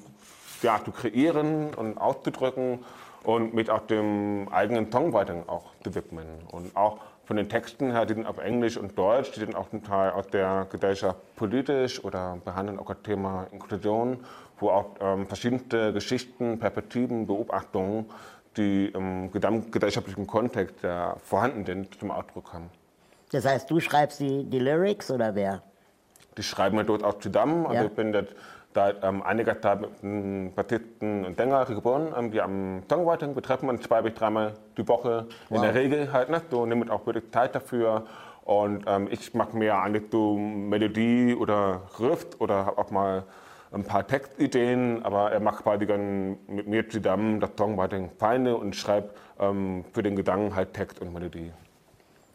ja, 0.64 0.84
zu 0.84 0.92
kreieren 0.92 1.74
und 1.76 1.98
auszudrücken 1.98 2.80
und 3.24 3.54
mit 3.54 3.70
auch 3.70 3.86
dem 3.88 4.48
eigenen 4.52 4.92
Songwriting 4.92 5.44
auch 5.48 5.72
zu 5.84 5.96
widmen. 5.96 6.28
Und 6.52 6.76
auch 6.76 6.98
von 7.26 7.38
den 7.38 7.48
Texten 7.48 7.92
her, 7.92 8.06
die 8.06 8.16
sind 8.16 8.26
auf 8.26 8.38
Englisch 8.38 8.78
und 8.78 8.98
Deutsch, 8.98 9.32
die 9.32 9.40
sind 9.40 9.56
auch 9.56 9.70
zum 9.70 9.84
Teil 9.84 10.12
aus 10.12 10.28
der 10.28 10.68
Gesellschaft 10.70 11.18
politisch 11.36 12.04
oder 12.04 12.38
behandeln 12.44 12.80
auch 12.80 12.88
das 12.88 13.02
Thema 13.04 13.48
Inklusion, 13.52 14.20
wo 14.60 14.70
auch 14.70 14.88
ähm, 15.00 15.26
verschiedenste 15.26 15.94
Geschichten, 15.94 16.60
Perspektiven, 16.60 17.26
Beobachtungen, 17.26 18.10
die 18.58 18.88
im 18.88 19.32
gesamtgesellschaftlichen 19.32 20.28
Kontext 20.28 20.76
ja, 20.84 21.16
vorhanden 21.24 21.66
sind, 21.66 22.00
zum 22.00 22.12
Ausdruck 22.12 22.46
kommen. 22.46 22.70
Das 23.32 23.46
heißt, 23.46 23.72
du 23.72 23.80
schreibst 23.80 24.20
die, 24.20 24.44
die 24.44 24.60
Lyrics 24.60 25.10
oder 25.10 25.34
wer? 25.34 25.64
Die 26.38 26.44
schreiben 26.44 26.78
wir 26.78 26.84
dort 26.84 27.04
auch 27.04 27.20
zusammen. 27.20 27.66
Also 27.66 27.82
Ja. 27.82 27.86
ich 27.86 27.92
bin 27.94 28.14
jetzt 28.14 28.36
seit 28.74 29.04
ähm, 29.04 29.24
mit 29.26 30.04
einem 30.04 30.54
Bassisten 30.54 31.26
und 31.26 31.38
Sänger 31.38 31.66
geboren, 31.66 32.14
ähm, 32.18 32.32
die 32.32 32.42
am 32.42 32.84
Songwriting. 32.90 33.36
Wir 33.36 33.44
treffen 33.44 33.70
uns 33.70 33.84
zwei 33.84 34.02
bis 34.02 34.14
dreimal 34.14 34.54
die 34.78 34.88
Woche 34.88 35.28
in 35.50 35.62
der 35.62 35.74
Regel 35.74 36.12
halt. 36.12 36.30
Ne? 36.30 36.42
So 36.50 36.66
nimmt 36.66 36.90
auch 36.90 37.06
wirklich 37.06 37.32
Zeit 37.32 37.56
dafür. 37.56 38.06
Und 38.44 38.84
ähm, 38.88 39.08
ich 39.10 39.34
mache 39.34 39.56
mehr 39.56 39.82
eigentlich 39.82 40.04
so 40.12 40.38
Melodie 40.38 41.34
oder 41.34 41.84
Riff 42.00 42.28
oder 42.40 42.66
habe 42.66 42.78
auch 42.78 42.92
mal 42.92 43.24
ein 43.72 43.84
paar 43.84 44.06
Textideen, 44.06 45.04
aber 45.04 45.32
er 45.32 45.40
macht 45.40 45.64
quasi 45.64 45.88
dann 45.88 46.38
mit 46.48 46.68
mir 46.68 46.88
zusammen 46.88 47.40
das 47.40 47.52
Songwriting 47.58 48.12
feine 48.20 48.56
und 48.56 48.76
schreibt 48.76 49.18
ähm, 49.40 49.84
für 49.94 50.04
den 50.04 50.16
Gesang 50.16 50.56
halt 50.56 50.74
Text 50.74 51.02
und 51.02 51.12
Melodie. 51.12 51.52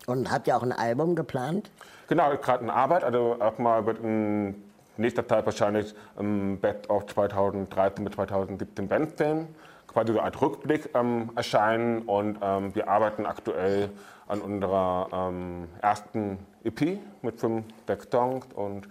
Und 0.07 0.33
habt 0.33 0.49
ihr 0.49 0.57
auch 0.57 0.63
ein 0.63 0.73
Album 0.73 1.15
geplant? 1.15 1.71
Genau, 2.09 2.35
gerade 2.39 2.65
in 2.65 2.71
Arbeit. 2.71 3.05
Also 3.05 3.37
auch 3.39 3.59
mal 3.59 3.85
wird 3.87 3.99
in 4.01 4.55
nächster 4.99 5.27
Zeit 5.27 5.47
wahrscheinlich 5.47 5.95
im 6.19 6.59
Best 6.59 6.91
of 6.91 7.07
2013 7.07 8.05
bis 8.05 8.15
2017 8.15 8.89
Bandfilm 8.89 9.49
quasi 9.89 10.13
so 10.13 10.21
als 10.21 10.41
Rückblick 10.41 10.91
ähm, 10.95 11.31
erscheinen. 11.35 12.03
Und 12.03 12.39
ähm, 12.43 12.75
wir 12.75 12.89
arbeiten 12.89 13.27
aktuell 13.27 13.91
an 14.29 14.41
unserer 14.41 15.09
ähm, 15.13 15.69
ersten 15.83 16.39
EP 16.65 16.99
mit 17.23 17.41
fünf 17.41 17.65
sechs 17.87 18.07
Songs 18.11 18.47
und 18.55 18.89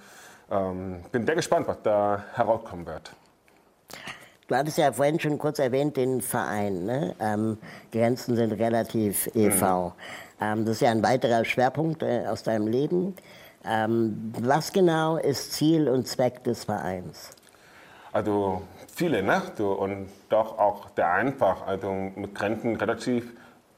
ähm, 0.52 1.04
bin 1.12 1.26
sehr 1.26 1.36
gespannt, 1.36 1.68
was 1.68 1.82
da 1.84 2.24
herauskommen 2.34 2.86
wird. 2.86 3.14
Du 4.48 4.56
hattest 4.56 4.78
ja 4.78 4.94
vorhin 4.94 5.20
schon 5.20 5.38
kurz 5.38 5.60
erwähnt, 5.60 5.98
den 5.98 6.22
Verein. 6.22 6.86
Ne? 6.86 7.16
Ähm, 7.20 7.58
Grenzen 7.92 8.36
sind 8.36 8.54
relativ 8.54 9.30
e.V. 9.36 9.94
Ähm, 10.40 10.64
das 10.64 10.76
ist 10.76 10.82
ja 10.82 10.92
ein 10.92 11.04
weiterer 11.04 11.44
Schwerpunkt 11.44 12.02
äh, 12.02 12.26
aus 12.28 12.44
deinem 12.44 12.68
Leben. 12.68 13.14
Ähm, 13.70 14.32
was 14.40 14.72
genau 14.72 15.18
ist 15.18 15.54
Ziel 15.54 15.90
und 15.90 16.08
Zweck 16.08 16.44
des 16.44 16.64
Vereins? 16.64 17.32
Also 18.14 18.62
viele, 18.96 19.22
ne? 19.22 19.42
So, 19.58 19.74
und 19.74 20.10
doch 20.30 20.58
auch 20.58 20.90
sehr 20.96 21.12
einfach. 21.12 21.68
Also 21.68 21.92
mit 22.16 22.34
Grenzen 22.34 22.76
relativ 22.76 23.32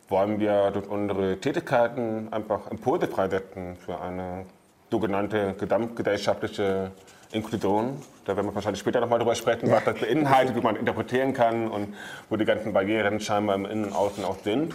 wollen 0.07 0.39
wir 0.39 0.71
durch 0.71 0.87
unsere 0.87 1.37
Tätigkeiten 1.37 2.31
einfach 2.31 2.69
Impulse 2.71 3.07
freisetzen 3.07 3.75
für 3.75 3.99
eine 3.99 4.45
sogenannte 4.89 5.55
gesamtgesellschaftliche 5.59 6.91
Inklusion. 7.31 8.01
Da 8.25 8.35
werden 8.35 8.47
wir 8.47 8.55
wahrscheinlich 8.55 8.79
später 8.79 9.01
nochmal 9.01 9.19
drüber 9.19 9.35
sprechen, 9.35 9.69
was 9.69 9.83
das 9.83 9.99
beinhaltet, 9.99 10.55
wie 10.55 10.61
man 10.61 10.75
interpretieren 10.75 11.33
kann 11.33 11.67
und 11.67 11.93
wo 12.29 12.37
die 12.37 12.45
ganzen 12.45 12.73
Barrieren 12.73 13.19
scheinbar 13.19 13.55
im 13.55 13.65
Innen 13.65 13.85
und 13.85 13.93
Außen 13.93 14.23
auch 14.23 14.37
sind. 14.43 14.73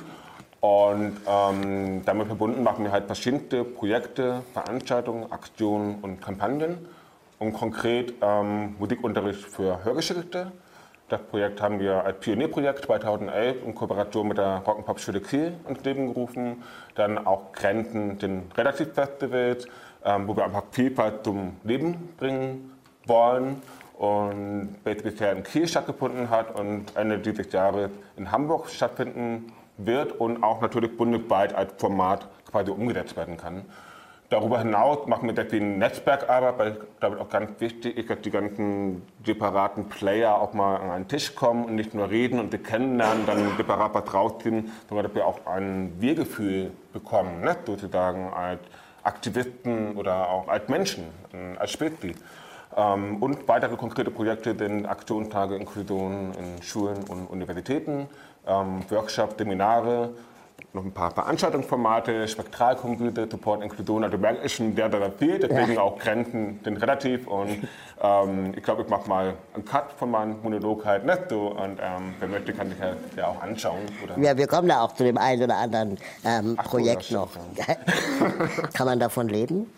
Und 0.64 1.18
ähm, 1.28 2.02
damit 2.06 2.26
verbunden 2.26 2.62
machen 2.62 2.84
wir 2.84 2.92
halt 2.92 3.04
verschiedene 3.04 3.64
Projekte, 3.64 4.40
Veranstaltungen, 4.54 5.30
Aktionen 5.30 5.96
und 6.00 6.22
Kampagnen. 6.22 6.78
Und 7.38 7.52
konkret 7.52 8.14
ähm, 8.22 8.74
Musikunterricht 8.78 9.42
für 9.42 9.84
Hörgeschichte. 9.84 10.52
Das 11.10 11.20
Projekt 11.20 11.60
haben 11.60 11.80
wir 11.80 12.02
als 12.02 12.18
Pionierprojekt 12.18 12.86
2011 12.86 13.62
in 13.62 13.74
Kooperation 13.74 14.26
mit 14.26 14.38
der 14.38 14.62
Rock'n'Pop-Schule 14.64 15.20
Kiel 15.20 15.52
ins 15.68 15.84
Leben 15.84 16.06
gerufen. 16.06 16.62
Dann 16.94 17.26
auch 17.26 17.52
Grenzen, 17.52 18.18
den 18.18 18.50
Relativ-Festivals, 18.56 19.66
ähm, 20.02 20.26
wo 20.26 20.34
wir 20.34 20.46
einfach 20.46 20.62
Vielfalt 20.70 21.24
zum 21.24 21.58
Leben 21.64 22.14
bringen 22.16 22.72
wollen. 23.04 23.60
Und 23.98 24.76
welches 24.82 25.02
bisher 25.02 25.32
in 25.32 25.42
Kiel 25.42 25.68
stattgefunden 25.68 26.30
hat 26.30 26.58
und 26.58 26.96
Ende 26.96 27.18
dieses 27.18 27.52
Jahres 27.52 27.90
in 28.16 28.32
Hamburg 28.32 28.70
stattfinden 28.70 29.52
wird 29.76 30.12
und 30.12 30.42
auch 30.42 30.60
natürlich 30.60 30.96
bundesweit 30.96 31.54
als 31.54 31.72
Format 31.78 32.28
quasi 32.50 32.70
umgesetzt 32.70 33.16
werden 33.16 33.36
kann. 33.36 33.64
Darüber 34.30 34.58
hinaus 34.58 35.06
machen 35.06 35.28
wir 35.28 35.34
sehr 35.34 35.46
viel 35.46 35.60
Netzwerkarbeit, 35.60 36.58
weil 36.58 36.80
damit 36.98 37.20
auch 37.20 37.28
ganz 37.28 37.60
wichtig 37.60 37.96
ist, 37.96 38.08
dass 38.08 38.20
die 38.22 38.30
ganzen 38.30 39.02
separaten 39.24 39.88
Player 39.88 40.40
auch 40.40 40.54
mal 40.54 40.76
an 40.76 40.90
einen 40.90 41.08
Tisch 41.08 41.34
kommen 41.34 41.66
und 41.66 41.74
nicht 41.74 41.94
nur 41.94 42.10
reden 42.10 42.40
und 42.40 42.50
wir 42.50 42.62
kennenlernen, 42.62 43.26
dann 43.26 43.56
separat 43.56 43.94
was 43.94 44.12
rausziehen, 44.14 44.72
sondern 44.88 45.06
dass 45.06 45.14
wir 45.14 45.26
auch 45.26 45.46
ein 45.46 45.92
Wir-Gefühl 45.98 46.72
bekommen, 46.92 47.42
ne? 47.42 47.56
sozusagen 47.66 48.32
als 48.32 48.60
Aktivisten 49.02 49.94
oder 49.96 50.30
auch 50.30 50.48
als 50.48 50.68
Menschen, 50.68 51.04
äh, 51.32 51.58
als 51.58 51.72
Spezies. 51.72 52.16
Ähm, 52.76 53.22
und 53.22 53.46
weitere 53.46 53.76
konkrete 53.76 54.10
Projekte 54.10 54.56
sind 54.56 54.86
Aktionstage 54.86 55.56
Inklusion 55.56 56.32
in 56.38 56.62
Schulen 56.62 57.04
und 57.04 57.26
Universitäten, 57.26 58.08
ähm, 58.46 58.80
Workshops, 58.88 59.34
Seminare, 59.38 60.10
noch 60.74 60.84
ein 60.84 60.92
paar 60.92 61.12
Veranstaltungsformate, 61.12 62.26
Spektralkongresse, 62.26 63.28
Support 63.30 63.62
Inklusion. 63.62 64.02
Also 64.02 64.18
merkt 64.18 64.44
ist 64.44 64.54
schon 64.54 64.74
sehr, 64.74 64.90
sehr 64.90 65.12
viel, 65.12 65.38
deswegen 65.38 65.78
auch 65.78 65.98
Grenzen 65.98 66.58
sind 66.64 66.76
relativ. 66.78 67.28
Und 67.28 67.68
ähm, 68.02 68.52
ich 68.56 68.62
glaube, 68.62 68.82
ich 68.82 68.88
mache 68.88 69.08
mal 69.08 69.34
einen 69.54 69.64
Cut 69.64 69.92
von 69.96 70.10
meinem 70.10 70.42
Monolog 70.42 70.84
halt 70.84 71.06
nicht 71.06 71.30
so. 71.30 71.48
Und 71.48 71.78
ähm, 71.80 72.14
wer 72.18 72.28
möchte, 72.28 72.52
kann 72.52 72.70
sich 72.70 72.80
halt 72.80 72.96
ja 73.16 73.28
auch 73.28 73.40
anschauen. 73.40 73.82
Oder 74.02 74.18
Ja, 74.18 74.36
wir 74.36 74.48
kommen 74.48 74.68
da 74.68 74.82
auch 74.82 74.92
zu 74.94 75.04
dem 75.04 75.16
einen 75.16 75.44
oder 75.44 75.56
anderen 75.56 75.96
ähm, 76.24 76.54
Ach 76.56 76.64
Projekt 76.64 77.10
ja, 77.10 77.18
noch. 77.18 77.30
Kann 78.74 78.86
man 78.86 78.98
davon 78.98 79.28
leben? 79.28 79.70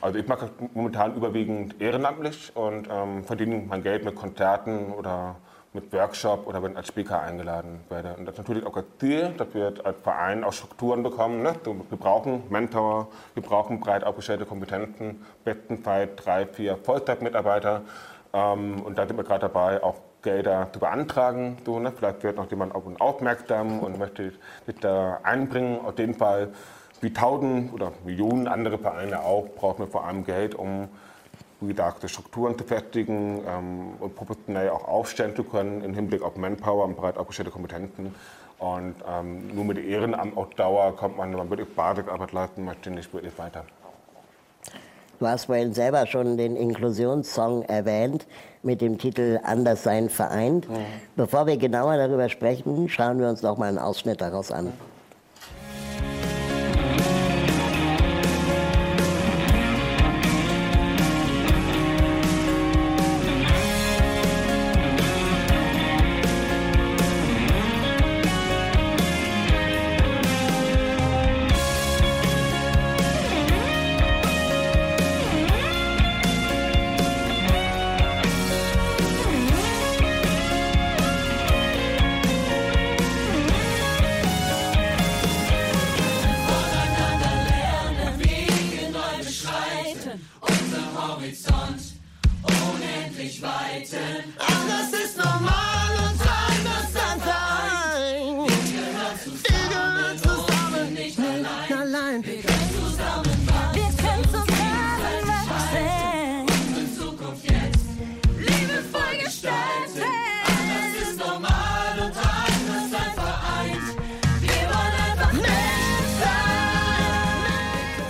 Also 0.00 0.18
ich 0.18 0.28
mache 0.28 0.48
momentan 0.74 1.16
überwiegend 1.16 1.80
ehrenamtlich 1.80 2.52
und 2.54 2.88
ähm, 2.90 3.24
verdiene 3.24 3.62
mein 3.68 3.82
Geld 3.82 4.04
mit 4.04 4.14
Konzerten 4.14 4.92
oder 4.92 5.36
mit 5.72 5.92
Workshop 5.92 6.46
oder 6.46 6.62
wenn 6.62 6.72
ich 6.72 6.78
als 6.78 6.88
Speaker 6.88 7.20
eingeladen 7.20 7.80
werde. 7.88 8.14
Und 8.16 8.26
das 8.26 8.34
ist 8.34 8.38
natürlich 8.38 8.66
auch 8.66 8.74
das 8.74 8.84
Ziel, 8.98 9.34
dass 9.36 9.52
wir 9.52 9.74
als 9.84 10.00
Verein 10.00 10.44
auch 10.44 10.52
Strukturen 10.52 11.02
bekommen. 11.02 11.42
Ne? 11.42 11.54
Wir 11.64 11.98
brauchen 11.98 12.42
Mentor, 12.48 13.08
wir 13.34 13.42
brauchen 13.42 13.80
breit 13.80 14.04
aufgestellte 14.04 14.46
Kompetenzen, 14.46 15.24
bestenfalls 15.44 16.16
drei, 16.16 16.46
vier 16.46 16.76
Vollzeitmitarbeiter. 16.76 17.82
Ähm, 18.32 18.82
und 18.82 18.96
da 18.98 19.06
sind 19.06 19.16
wir 19.16 19.24
gerade 19.24 19.40
dabei, 19.40 19.82
auch 19.82 19.96
Gelder 20.22 20.68
zu 20.72 20.80
beantragen. 20.80 21.58
So, 21.64 21.78
ne? 21.78 21.92
Vielleicht 21.92 22.22
wird 22.22 22.36
noch 22.36 22.50
jemand 22.50 22.74
auf 22.74 22.86
uns 22.86 23.00
aufmerksam 23.00 23.80
und 23.80 23.98
möchte 23.98 24.32
sich 24.66 24.76
da 24.80 25.20
einbringen. 25.22 25.84
Auf 25.84 25.98
jeden 25.98 26.14
Fall 26.14 26.48
wie 27.00 27.12
tausend 27.12 27.72
oder 27.72 27.92
Millionen 28.04 28.48
andere 28.48 28.78
Vereine 28.78 29.20
auch, 29.22 29.48
brauchen 29.54 29.80
wir 29.80 29.86
vor 29.86 30.04
allem 30.04 30.24
Geld, 30.24 30.54
um 30.54 30.88
gesagt, 31.60 32.08
Strukturen 32.08 32.56
zu 32.56 32.64
festigen 32.64 33.42
ähm, 33.46 33.92
und 33.98 34.14
professionell 34.14 34.70
auch 34.70 34.86
aufstellen 34.86 35.34
zu 35.34 35.42
können 35.42 35.82
im 35.82 35.94
Hinblick 35.94 36.22
auf 36.22 36.36
Manpower 36.36 36.84
und 36.84 36.96
breit 36.96 37.16
aufgestellte 37.16 37.50
Kompetenzen. 37.50 38.14
Und 38.58 38.94
ähm, 39.08 39.54
nur 39.54 39.64
mit 39.64 39.78
Ehrenamt 39.78 40.36
auf 40.36 40.50
Dauer 40.50 40.94
kommt 40.96 41.16
man, 41.16 41.30
wenn 41.30 41.38
man 41.38 41.50
wirklich 41.50 41.68
Basisarbeit 41.74 42.32
leisten 42.32 42.64
möchte, 42.64 42.90
nicht 42.90 43.12
wirklich 43.12 43.36
weiter. 43.38 43.64
Du 45.18 45.26
hast 45.26 45.46
vorhin 45.46 45.72
selber 45.72 46.06
schon 46.06 46.36
den 46.36 46.54
Inklusionssong 46.54 47.62
erwähnt 47.64 48.26
mit 48.62 48.80
dem 48.80 48.98
Titel 48.98 49.40
Anderssein 49.42 50.10
vereint. 50.10 50.68
Mhm. 50.68 50.76
Bevor 51.16 51.46
wir 51.46 51.56
genauer 51.56 51.96
darüber 51.96 52.28
sprechen, 52.28 52.88
schauen 52.88 53.18
wir 53.18 53.28
uns 53.28 53.42
noch 53.42 53.58
mal 53.58 53.68
einen 53.68 53.78
Ausschnitt 53.78 54.20
daraus 54.20 54.52
an. 54.52 54.72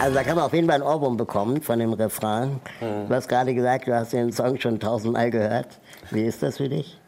Also 0.08 0.16
da 0.16 0.24
kann 0.24 0.36
man 0.36 0.44
auf 0.46 0.54
jeden 0.54 0.66
Fall 0.66 0.76
ein 0.76 0.82
Ohrwurm 0.82 1.18
bekommen 1.18 1.60
von 1.60 1.78
dem 1.78 1.92
Refrain. 1.92 2.60
Mhm. 2.80 3.08
Du 3.08 3.14
hast 3.14 3.28
gerade 3.28 3.52
gesagt, 3.54 3.88
du 3.88 3.94
hast 3.94 4.14
den 4.14 4.32
Song 4.32 4.58
schon 4.58 4.80
tausendmal 4.80 5.30
gehört. 5.30 5.66
Wie 6.10 6.22
ist 6.22 6.42
das 6.42 6.56
für 6.56 6.70
dich? 6.70 6.98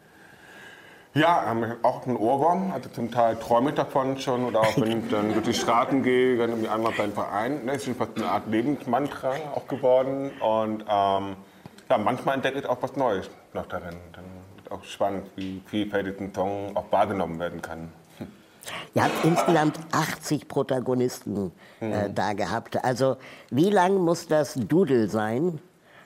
Ja, 1.13 1.51
ähm, 1.51 1.75
auch 1.83 2.05
ein 2.07 2.15
Ohrwurm. 2.15 2.71
Also 2.71 2.89
zum 2.89 3.11
Teil 3.11 3.35
träume 3.35 3.71
ich 3.71 3.75
davon 3.75 4.17
schon 4.17 4.45
oder 4.45 4.61
auch 4.61 4.77
wenn 4.77 4.99
ich 5.03 5.09
dann 5.09 5.33
durch 5.33 5.45
die 5.45 5.53
Straßen 5.53 6.03
gehe, 6.03 6.37
dann 6.37 6.51
irgendwie 6.51 6.69
einmal 6.69 6.93
beim 6.93 7.11
Verein. 7.11 7.65
Ne, 7.65 7.73
ist 7.73 7.85
schon 7.85 7.95
fast 7.95 8.15
eine 8.15 8.27
Art 8.27 8.47
Lebensmantra 8.47 9.33
auch 9.53 9.67
geworden. 9.67 10.31
Und 10.39 10.85
ähm, 10.87 11.35
ja, 11.89 11.97
manchmal 11.97 12.35
entdecke 12.35 12.59
ich 12.59 12.65
auch 12.65 12.77
was 12.81 12.95
Neues 12.95 13.29
noch 13.53 13.65
darin. 13.65 13.97
Dann 14.13 14.23
ist 14.57 14.71
auch 14.71 14.83
spannend, 14.85 15.27
wie 15.35 15.61
vielfältig 15.65 16.19
ein 16.21 16.33
Song 16.33 16.75
auch 16.75 16.89
wahrgenommen 16.91 17.39
werden 17.39 17.61
kann. 17.61 17.91
Ihr 18.93 19.03
habt 19.03 19.25
insgesamt 19.25 19.79
80 19.91 20.47
Protagonisten 20.47 21.51
äh, 21.81 22.07
mhm. 22.07 22.15
da 22.15 22.33
gehabt. 22.33 22.83
Also 22.83 23.17
wie 23.49 23.69
lang 23.69 23.95
muss 23.95 24.27
das 24.27 24.53
Doodle 24.53 25.09
sein, 25.09 25.59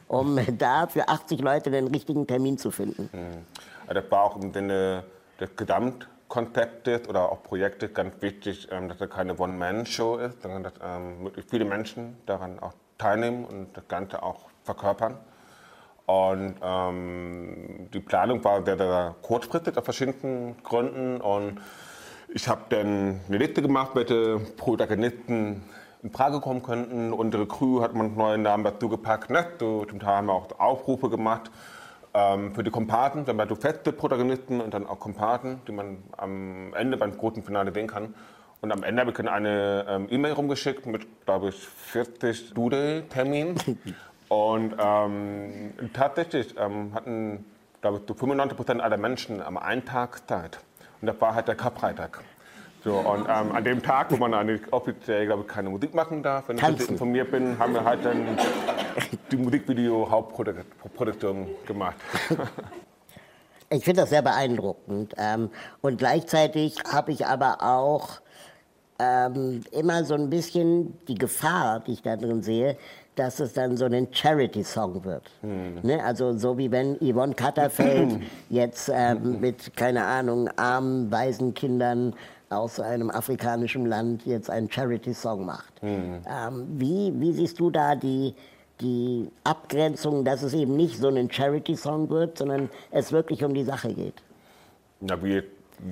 um 0.08 0.40
da 0.58 0.88
für 0.88 1.08
80 1.08 1.42
Leute 1.42 1.72
den 1.72 1.88
richtigen 1.88 2.28
Termin 2.28 2.58
zu 2.58 2.72
finden? 2.72 3.10
Mhm. 3.12 3.94
Das 3.94 4.04
war 4.10 4.24
auch 4.24 4.42
im 4.42 4.52
Sinne 4.52 5.04
des 5.40 5.56
Gesamtkonzeptes 5.56 7.08
oder 7.08 7.32
auch 7.32 7.44
Projektes 7.44 7.94
ganz 7.94 8.22
wichtig, 8.22 8.68
ähm, 8.72 8.90
dass 8.90 9.00
es 9.00 9.10
keine 9.10 9.38
One-Man-Show 9.38 10.18
ist, 10.18 10.42
sondern 10.42 10.64
dass 10.64 10.74
ähm, 10.84 11.24
möglichst 11.24 11.52
viele 11.52 11.66
Menschen 11.66 12.18
daran 12.26 12.60
auch 12.60 12.74
teilnehmen 12.98 13.46
und 13.46 13.68
das 13.74 13.88
Ganze 13.88 14.24
auch 14.24 14.48
verkörpern. 14.64 15.18
Und 16.06 16.56
ähm, 16.62 17.90
die 17.94 18.00
Planung 18.00 18.44
war 18.44 18.64
sehr, 18.64 18.78
sehr 18.78 19.16
kurzfristig 19.22 19.76
aus 19.78 19.84
verschiedenen 19.84 20.56
Gründen 20.64 21.20
und 21.20 21.60
ich 22.30 22.48
habe 22.48 22.62
dann 22.70 23.22
eine 23.28 23.38
Liste 23.38 23.62
gemacht, 23.62 23.92
welche 23.94 24.40
Protagonisten 24.58 25.64
in 26.06 26.12
Frage 26.12 26.40
kommen 26.40 26.62
könnten. 26.62 27.12
Unsere 27.12 27.48
Crew 27.48 27.82
hat 27.82 27.96
man 27.96 28.16
neue 28.16 28.38
Namen 28.38 28.64
dazu 28.64 28.90
gepackt. 28.90 29.32
Ne? 29.32 29.48
Zum 29.58 30.00
Teil 30.00 30.18
haben 30.18 30.28
wir 30.28 30.34
auch 30.34 30.48
Aufrufe 30.60 31.10
gemacht 31.10 31.50
ähm, 32.14 32.54
für 32.54 32.64
die 32.64 32.70
Komparten. 32.70 33.26
Dann 33.26 33.50
so 33.50 33.56
feste 33.56 33.92
Protagonisten 33.92 34.62
und 34.62 34.72
dann 34.76 34.86
auch 34.86 35.00
Komparten, 35.00 35.62
die 35.68 35.72
man 35.72 35.98
am 36.16 36.76
Ende 36.76 36.98
beim 36.98 37.18
großen 37.18 37.42
Finale 37.42 37.74
sehen 37.74 37.88
kann. 37.88 38.14
Und 38.62 38.72
am 38.72 38.84
Ende 38.84 39.02
habe 39.02 39.12
ich 39.12 39.20
eine 39.20 39.86
ähm, 39.90 40.08
E-Mail 40.12 40.34
rumgeschickt 40.34 40.86
mit, 40.86 41.26
glaube 41.26 41.50
ich, 41.50 41.56
40 41.56 42.54
Doodle-Terminen. 42.54 43.56
und 44.30 44.76
ähm, 44.80 45.74
tatsächlich 45.94 46.54
ähm, 46.60 46.94
hatten, 46.94 47.46
glaube 47.82 47.98
ich, 47.98 48.04
so 48.08 48.14
95 48.14 48.56
Prozent 48.56 48.82
aller 48.82 48.98
Menschen 48.98 49.42
am 49.42 49.58
einen 49.58 49.84
Tag 49.86 50.28
Zeit. 50.30 50.60
Und 51.02 51.08
das 51.08 51.20
war 51.20 51.34
halt 51.34 51.48
der 51.48 51.56
Karfreitag. 51.56 52.24
So, 52.86 52.94
und 52.98 53.28
ähm, 53.28 53.52
an 53.52 53.64
dem 53.64 53.82
Tag, 53.82 54.12
wo 54.12 54.18
man 54.18 54.36
eigentlich 54.36 54.62
offiziell, 54.72 55.26
glaube 55.26 55.42
ich, 55.42 55.48
keine 55.48 55.72
Musik 55.72 55.96
machen 55.96 56.22
darf, 56.22 56.48
wenn 56.48 56.58
ich 56.58 56.68
richtig 56.68 56.92
informiert 56.92 57.32
bin, 57.32 57.58
haben 57.58 57.74
wir 57.74 57.84
halt 57.84 58.06
dann 58.06 58.38
die 59.32 59.38
Musikvideo-Hauptproduktion 59.38 61.48
gemacht. 61.66 61.96
Ich 63.72 63.84
finde 63.84 64.02
das 64.02 64.12
sehr 64.12 64.22
beeindruckend. 64.22 65.16
Ähm, 65.18 65.50
und 65.82 65.98
gleichzeitig 65.98 66.76
habe 66.88 67.12
ich 67.12 67.26
aber 67.26 67.64
auch 67.64 68.22
ähm, 69.00 69.64
immer 69.72 70.04
so 70.04 70.14
ein 70.14 70.30
bisschen 70.30 70.96
die 71.08 71.16
Gefahr, 71.16 71.80
die 71.80 71.94
ich 71.94 72.04
da 72.04 72.16
drin 72.16 72.44
sehe, 72.44 72.78
dass 73.16 73.40
es 73.40 73.54
dann 73.54 73.78
so 73.78 73.86
ein 73.86 74.10
Charity-Song 74.12 75.04
wird. 75.04 75.24
Hm. 75.42 75.80
Ne? 75.82 76.04
Also 76.04 76.38
so 76.38 76.60
wie 76.60 76.70
wenn 76.70 76.98
Yvonne 77.00 77.34
Katterfeld 77.34 78.22
jetzt 78.52 78.92
ähm, 78.94 79.40
mit, 79.40 79.76
keine 79.76 80.06
Ahnung, 80.06 80.50
armen, 80.56 81.12
weisen 81.12 81.56
Kindern 81.56 82.14
aus 82.50 82.80
einem 82.80 83.10
afrikanischen 83.10 83.86
Land 83.86 84.26
jetzt 84.26 84.50
einen 84.50 84.70
Charity-Song 84.70 85.46
macht. 85.46 85.82
Hm. 85.82 86.22
Ähm, 86.28 86.68
wie, 86.78 87.14
wie 87.20 87.32
siehst 87.32 87.60
du 87.60 87.70
da 87.70 87.96
die, 87.96 88.34
die 88.82 89.30
Abgrenzung, 89.44 90.26
dass 90.26 90.44
es 90.44 90.54
eben 90.54 90.76
nicht 90.76 90.98
so 90.98 91.10
ein 91.10 91.32
Charity-Song 91.32 92.10
wird, 92.10 92.38
sondern 92.38 92.70
es 92.92 93.12
wirklich 93.12 93.44
um 93.44 93.54
die 93.54 93.64
Sache 93.64 93.94
geht? 93.94 94.22
Na, 95.02 95.22
wie 95.24 95.44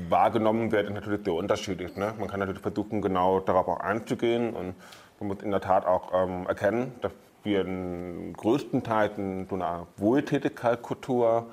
wahrgenommen 0.10 0.72
wird, 0.72 0.88
ist 0.88 0.94
natürlich 0.94 1.24
sehr 1.24 1.34
unterschiedlich. 1.34 1.96
Ne? 1.96 2.13
Man 2.18 2.30
kann 2.30 2.39
natürlich 2.39 2.62
versuchen, 2.62 3.02
genau 3.02 3.39
darauf 3.39 3.68
auch 3.68 3.80
einzugehen 3.80 4.54
und 4.54 4.76
man 5.20 5.28
muss 5.28 5.42
in 5.44 5.52
der 5.52 5.62
Tat 5.62 5.86
auch 5.86 6.12
ähm, 6.13 6.46
erkennen, 6.48 6.94
dass 7.02 7.12
wir 7.44 7.62
in 7.62 8.34
größten 8.34 8.84
Teilen 8.84 9.48
so 9.50 9.56
eine 9.56 9.88
Wohltätigkeitskultur 9.98 11.48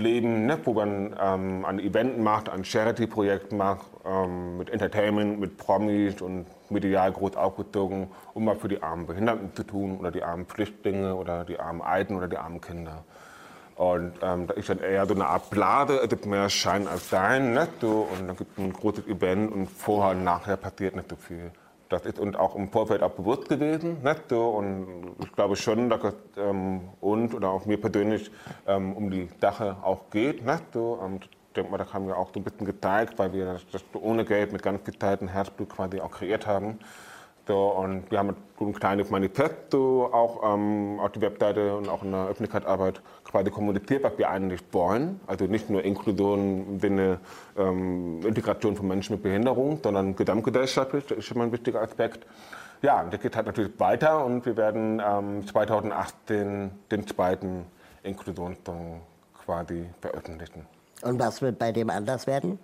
leben, 0.00 0.46
ne, 0.46 0.58
wo 0.64 0.72
man 0.72 1.14
ähm, 1.20 1.64
ein 1.64 1.78
Event 1.78 2.18
macht, 2.18 2.48
ein 2.48 2.64
Charity-Projekt 2.64 3.52
macht, 3.52 3.86
ähm, 4.04 4.58
mit 4.58 4.70
Entertainment, 4.70 5.38
mit 5.38 5.56
Promis 5.56 6.20
und 6.20 6.46
medial 6.70 7.12
groß 7.12 7.36
aufgezogen, 7.36 8.08
um 8.34 8.44
mal 8.44 8.56
für 8.56 8.68
die 8.68 8.82
armen 8.82 9.06
Behinderten 9.06 9.54
zu 9.54 9.62
tun 9.62 9.98
oder 9.98 10.10
die 10.10 10.22
armen 10.22 10.46
Flüchtlinge 10.46 11.14
oder 11.14 11.44
die 11.44 11.60
armen 11.60 11.82
Alten 11.82 12.16
oder 12.16 12.28
die 12.28 12.38
armen 12.38 12.60
Kinder. 12.60 13.04
Und 13.76 14.12
ähm, 14.22 14.46
da 14.46 14.54
ist 14.54 14.68
dann 14.68 14.80
eher 14.80 15.06
so 15.06 15.14
eine 15.14 15.26
Art 15.26 15.48
Blase, 15.48 16.00
es 16.02 16.08
gibt 16.08 16.26
mehr 16.26 16.50
Schein 16.50 16.86
als 16.86 17.08
Sein, 17.08 17.54
ne, 17.54 17.68
so, 17.80 18.08
und 18.12 18.28
dann 18.28 18.36
gibt 18.36 18.58
es 18.58 18.62
ein 18.62 18.72
großes 18.72 19.06
Event 19.06 19.52
und 19.52 19.68
vorher 19.68 20.16
und 20.16 20.24
nachher 20.24 20.56
passiert 20.56 20.96
nicht 20.96 21.08
so 21.08 21.16
viel. 21.16 21.50
Das 21.90 22.06
ist 22.06 22.20
uns 22.20 22.36
auch 22.36 22.54
im 22.54 22.70
Vorfeld 22.70 23.02
auch 23.02 23.10
bewusst 23.10 23.48
gewesen. 23.48 24.00
Nicht 24.02 24.28
so? 24.28 24.48
Und 24.50 25.16
ich 25.24 25.32
glaube 25.32 25.56
schon, 25.56 25.90
dass 25.90 26.04
es 26.04 26.14
ähm, 26.36 26.82
uns 27.00 27.34
oder 27.34 27.50
auch 27.50 27.66
mir 27.66 27.80
persönlich 27.80 28.30
ähm, 28.68 28.96
um 28.96 29.10
die 29.10 29.28
Sache 29.40 29.76
auch 29.82 30.08
geht. 30.10 30.46
Nicht 30.46 30.62
so? 30.72 30.92
Und 30.92 31.24
ich 31.24 31.54
denke 31.56 31.72
mal, 31.72 31.78
das 31.78 31.92
haben 31.92 32.06
wir 32.06 32.16
auch 32.16 32.28
so 32.32 32.38
ein 32.38 32.44
bisschen 32.44 32.64
gezeigt, 32.64 33.18
weil 33.18 33.32
wir 33.32 33.44
das, 33.44 33.66
das 33.72 33.82
ohne 33.94 34.24
Geld 34.24 34.52
mit 34.52 34.62
ganz 34.62 34.80
viel 34.84 34.96
Zeit 34.96 35.20
und 35.20 35.28
Herzblut 35.28 35.68
quasi 35.68 36.00
auch 36.00 36.12
kreiert 36.12 36.46
haben. 36.46 36.78
So, 37.48 37.70
und 37.70 38.08
wir 38.12 38.20
haben 38.20 38.36
ein 38.60 38.72
kleines 38.74 39.10
Manifest 39.10 39.74
auch 39.74 40.54
ähm, 40.54 41.00
auf 41.00 41.10
die 41.10 41.20
Webseite 41.20 41.76
und 41.76 41.88
auch 41.88 42.04
in 42.04 42.12
der 42.12 42.28
Öffentlichkeitsarbeit 42.28 43.02
quasi 43.30 43.50
kommuniziert, 43.50 44.02
was 44.02 44.18
wir 44.18 44.28
eigentlich 44.28 44.60
wollen. 44.72 45.20
Also 45.26 45.44
nicht 45.44 45.70
nur 45.70 45.84
Inklusion 45.84 46.66
im 46.66 46.80
Sinne 46.80 47.20
ähm, 47.56 48.20
Integration 48.26 48.76
von 48.76 48.88
Menschen 48.88 49.14
mit 49.14 49.22
Behinderung, 49.22 49.78
sondern 49.82 50.16
gesamtgesellschaftlich, 50.16 51.10
ist 51.10 51.24
schon 51.24 51.38
mal 51.38 51.44
ein 51.44 51.52
wichtiger 51.52 51.80
Aspekt. 51.80 52.26
Ja, 52.82 53.04
das 53.04 53.20
geht 53.20 53.36
halt 53.36 53.46
natürlich 53.46 53.78
weiter 53.78 54.24
und 54.24 54.46
wir 54.46 54.56
werden 54.56 55.00
ähm, 55.04 55.46
2018 55.46 56.70
den 56.90 57.06
zweiten 57.06 57.66
Inklusionssong 58.02 59.02
quasi 59.44 59.86
veröffentlichen. 60.00 60.66
Und 61.02 61.18
was 61.18 61.40
wird 61.40 61.58
bei 61.58 61.72
dem 61.72 61.90
anders 61.90 62.26
werden? 62.26 62.58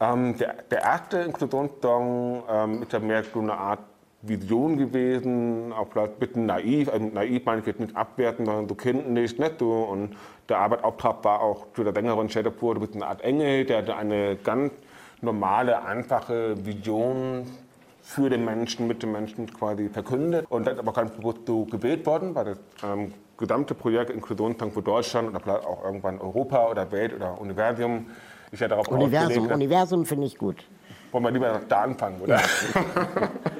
Ähm, 0.00 0.36
der, 0.38 0.54
der, 0.70 0.82
erste 0.82 1.18
Inklusionssong 1.18 2.42
ähm, 2.48 2.82
ist 2.82 2.92
ja 2.92 3.00
mehr 3.00 3.22
so 3.22 3.40
eine 3.40 3.52
Art 3.52 3.80
Vision 4.22 4.76
gewesen, 4.76 5.72
auch 5.72 5.88
vielleicht 5.90 6.12
ein 6.12 6.18
bisschen 6.18 6.46
naiv. 6.46 6.90
Also 6.90 7.06
naiv 7.06 7.44
meine 7.46 7.60
ich 7.60 7.66
jetzt 7.66 7.80
nicht 7.80 7.96
abwerten, 7.96 8.44
sondern 8.44 8.68
so 8.68 8.74
kindlich, 8.74 9.38
nicht 9.38 9.58
so. 9.58 9.72
Und 9.72 10.16
der 10.48 10.58
Arbeitsauftrag 10.58 11.24
war 11.24 11.40
auch 11.40 11.66
für 11.72 11.84
der 11.84 11.94
Sängerin 11.94 12.28
Shadowpur, 12.28 12.74
du 12.74 12.80
bist 12.80 12.94
eine 12.94 13.06
Art 13.06 13.22
Engel, 13.22 13.64
der 13.64 13.78
hatte 13.78 13.96
eine 13.96 14.36
ganz 14.36 14.72
normale, 15.22 15.84
einfache 15.84 16.54
Vision 16.64 17.46
für 18.02 18.28
den 18.28 18.44
Menschen, 18.44 18.86
mit 18.86 19.02
den 19.02 19.12
Menschen 19.12 19.52
quasi 19.52 19.88
verkündet. 19.88 20.46
Und 20.50 20.66
das 20.66 20.74
ist 20.74 20.80
aber 20.80 20.92
ganz 20.92 21.12
bewusst 21.12 21.40
so 21.46 21.64
gewählt 21.64 22.04
worden, 22.04 22.34
weil 22.34 22.44
das 22.44 22.58
ähm, 22.82 23.14
gesamte 23.38 23.74
Projekt 23.74 24.10
Inklusionstank 24.10 24.74
für 24.74 24.82
Deutschland 24.82 25.28
oder 25.28 25.40
vielleicht 25.40 25.64
auch 25.64 25.84
irgendwann 25.84 26.20
Europa 26.20 26.68
oder 26.68 26.90
Welt 26.92 27.14
oder 27.14 27.40
Universum 27.40 28.06
ist 28.50 28.60
ja 28.60 28.68
darauf 28.68 28.88
Universum. 28.88 29.46
Universum 29.46 30.04
finde 30.04 30.26
ich 30.26 30.36
gut. 30.36 30.64
Wollen 31.12 31.24
wir 31.24 31.30
lieber 31.30 31.60
da 31.68 31.82
anfangen, 31.82 32.20
oder? 32.20 32.40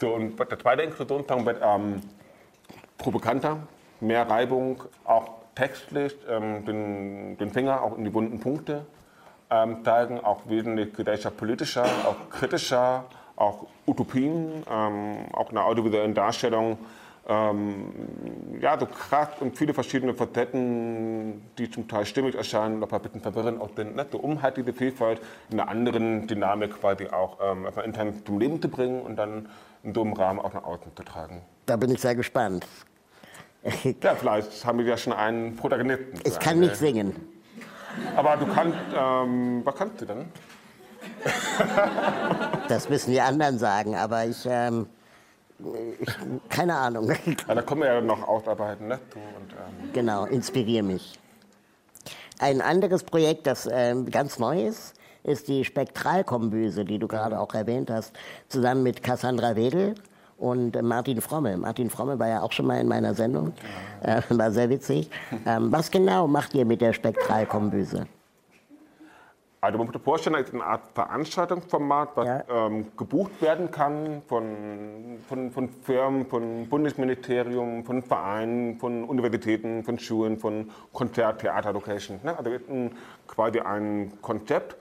so, 0.00 0.14
und 0.14 0.38
der 0.38 0.58
zweite 0.58 0.82
Inklusionstank 0.82 1.46
wird 1.46 1.60
ähm, 1.62 2.00
provokanter, 2.98 3.58
mehr 4.00 4.28
Reibung, 4.28 4.82
auch 5.04 5.30
textlich, 5.54 6.14
ähm, 6.28 6.64
den, 6.64 7.38
den 7.38 7.50
Finger 7.50 7.82
auch 7.82 7.96
in 7.96 8.04
die 8.04 8.12
wunden 8.12 8.40
Punkte 8.40 8.86
ähm, 9.50 9.84
zeigen, 9.84 10.20
auch 10.20 10.42
wesentlich 10.46 10.92
gesellschaftspolitischer, 10.94 11.84
auch 11.84 12.30
kritischer, 12.30 13.04
auch 13.36 13.66
Utopien, 13.86 14.64
ähm, 14.70 15.16
auch 15.32 15.50
eine 15.50 15.62
audiovisuellen 15.62 16.14
Darstellung. 16.14 16.78
Ähm, 17.28 17.92
ja, 18.60 18.78
so 18.78 18.86
krass 18.86 19.30
und 19.40 19.56
viele 19.56 19.74
verschiedene 19.74 20.14
Facetten, 20.14 21.42
die 21.58 21.68
zum 21.68 21.88
Teil 21.88 22.06
stimmig 22.06 22.36
erscheinen, 22.36 22.80
aber 22.82 22.96
ein 22.96 23.02
bisschen 23.02 23.20
verwirrend 23.20 23.60
auch 23.60 23.70
sind, 23.74 23.96
ne? 23.96 24.06
so, 24.12 24.18
um 24.18 24.42
halt 24.42 24.56
diese 24.56 24.72
Vielfalt 24.72 25.20
in 25.50 25.58
einer 25.58 25.68
anderen 25.68 26.28
Dynamik 26.28 26.80
quasi 26.80 27.08
auch 27.08 27.38
ähm, 27.42 27.66
intern 27.84 28.14
zum 28.24 28.38
Leben 28.38 28.62
zu 28.62 28.68
bringen 28.68 29.00
und 29.00 29.16
dann 29.16 29.48
in 29.86 29.94
so 29.94 30.02
einem 30.02 30.12
Rahmen 30.12 30.40
auch 30.40 30.52
nach 30.52 30.64
außen 30.64 30.94
zu 30.96 31.02
tragen. 31.04 31.42
Da 31.64 31.76
bin 31.76 31.90
ich 31.90 32.00
sehr 32.00 32.14
gespannt. 32.14 32.66
Ja, 34.00 34.14
vielleicht 34.14 34.64
haben 34.64 34.78
wir 34.78 34.84
ja 34.84 34.96
schon 34.96 35.12
einen 35.12 35.56
Protagonisten. 35.56 36.20
Ich 36.22 36.38
kann 36.38 36.60
nicht 36.60 36.76
singen. 36.76 37.16
Aber 38.14 38.36
du 38.36 38.46
kannst, 38.46 38.78
ähm, 38.96 39.62
was 39.64 39.74
kannst 39.74 40.00
du 40.00 40.04
denn? 40.04 40.26
Das 42.68 42.88
müssen 42.88 43.10
die 43.10 43.20
anderen 43.20 43.58
sagen, 43.58 43.96
aber 43.96 44.24
ich, 44.24 44.46
ähm, 44.48 44.86
ich 45.98 46.08
keine 46.48 46.74
Ahnung. 46.76 47.10
Ja, 47.48 47.54
da 47.56 47.62
können 47.62 47.80
wir 47.80 47.92
ja 47.92 48.00
noch 48.00 48.26
ausarbeiten, 48.28 48.86
ne? 48.86 49.00
Du 49.10 49.18
und, 49.18 49.52
ähm, 49.52 49.92
Genau, 49.92 50.26
inspiriere 50.26 50.84
mich. 50.84 51.18
Ein 52.38 52.60
anderes 52.60 53.02
Projekt, 53.02 53.48
das 53.48 53.68
ähm, 53.70 54.08
ganz 54.10 54.38
neu 54.38 54.66
ist, 54.66 54.95
ist 55.26 55.48
die 55.48 55.64
Spektralkombüse, 55.64 56.84
die 56.84 56.98
du 56.98 57.08
gerade 57.08 57.38
auch 57.38 57.52
erwähnt 57.54 57.90
hast, 57.90 58.14
zusammen 58.48 58.82
mit 58.82 59.02
Cassandra 59.02 59.56
Wedel 59.56 59.94
und 60.38 60.76
äh, 60.76 60.82
Martin 60.82 61.20
Fromme. 61.20 61.56
Martin 61.56 61.90
Fromme 61.90 62.18
war 62.18 62.28
ja 62.28 62.42
auch 62.42 62.52
schon 62.52 62.66
mal 62.66 62.80
in 62.80 62.88
meiner 62.88 63.14
Sendung, 63.14 63.52
äh, 64.02 64.22
war 64.30 64.50
sehr 64.50 64.70
witzig. 64.70 65.10
Ähm, 65.44 65.72
was 65.72 65.90
genau 65.90 66.26
macht 66.26 66.54
ihr 66.54 66.64
mit 66.64 66.80
der 66.80 66.92
Spektralkombüse? 66.92 68.06
Also 69.62 69.78
man 69.78 69.88
muss 69.88 70.00
vorstellen, 70.04 70.36
das 70.36 70.48
ist 70.48 70.54
eine 70.54 70.62
Art 70.64 70.82
Veranstaltungsformat, 70.94 72.10
was 72.14 72.26
Ja. 72.26 72.44
ähm, 72.66 72.86
gebucht 72.96 73.32
werden 73.40 73.68
kann 73.70 74.22
von, 74.28 75.18
von, 75.28 75.50
von 75.50 75.68
Firmen, 75.82 76.26
von 76.26 76.68
Bundesministerium, 76.68 77.82
von 77.84 78.00
Vereinen, 78.02 78.78
von 78.78 79.02
Universitäten, 79.04 79.82
von 79.82 79.98
Schulen, 79.98 80.38
von 80.38 80.70
Konzert, 80.92 81.40
Theater, 81.40 81.72
Locations. 81.72 82.22
Ne? 82.22 82.38
Also 82.38 82.50
ist 82.50 82.68
ein, 82.68 82.92
quasi 83.26 83.58
ein 83.58 84.12
Konzept, 84.22 84.76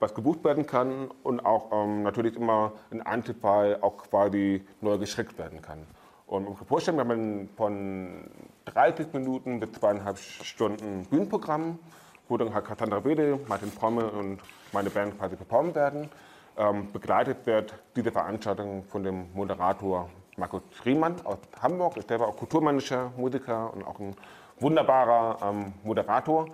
was 0.00 0.14
gebucht 0.14 0.44
werden 0.44 0.66
kann 0.66 1.10
und 1.22 1.44
auch 1.44 1.72
ähm, 1.72 2.02
natürlich 2.02 2.36
immer 2.36 2.72
in 2.90 3.02
Einzelfall 3.02 3.78
auch 3.80 3.96
quasi 3.96 4.64
neu 4.80 4.98
geschickt 4.98 5.38
werden 5.38 5.60
kann. 5.62 5.86
Und 6.26 6.48
muss 6.48 6.58
sich 6.58 6.68
vorstellen, 6.68 6.98
wenn 6.98 7.06
man 7.06 7.48
von 7.56 8.30
30 8.66 9.12
Minuten 9.14 9.60
bis 9.60 9.72
zweieinhalb 9.72 10.18
Stunden 10.18 11.06
Bühnenprogramm, 11.10 11.78
wo 12.28 12.36
dann 12.36 12.52
halt 12.52 12.66
Cassandra 12.66 13.04
Wede, 13.04 13.40
Martin 13.48 13.72
Fromme 13.72 14.10
und 14.10 14.38
meine 14.72 14.90
Band 14.90 15.18
quasi 15.18 15.36
performen 15.36 15.74
werden, 15.74 16.10
ähm, 16.58 16.92
begleitet 16.92 17.46
wird 17.46 17.74
diese 17.96 18.12
Veranstaltung 18.12 18.84
von 18.84 19.02
dem 19.04 19.32
Moderator 19.32 20.10
Markus 20.36 20.62
Riemann 20.84 21.16
aus 21.24 21.38
Hamburg. 21.62 21.96
Ist 21.96 22.08
selber 22.08 22.28
auch 22.28 22.36
Kulturmanager, 22.36 23.12
Musiker 23.16 23.72
und 23.72 23.84
auch 23.84 23.98
ein 23.98 24.14
wunderbarer 24.60 25.38
ähm, 25.42 25.72
Moderator. 25.82 26.46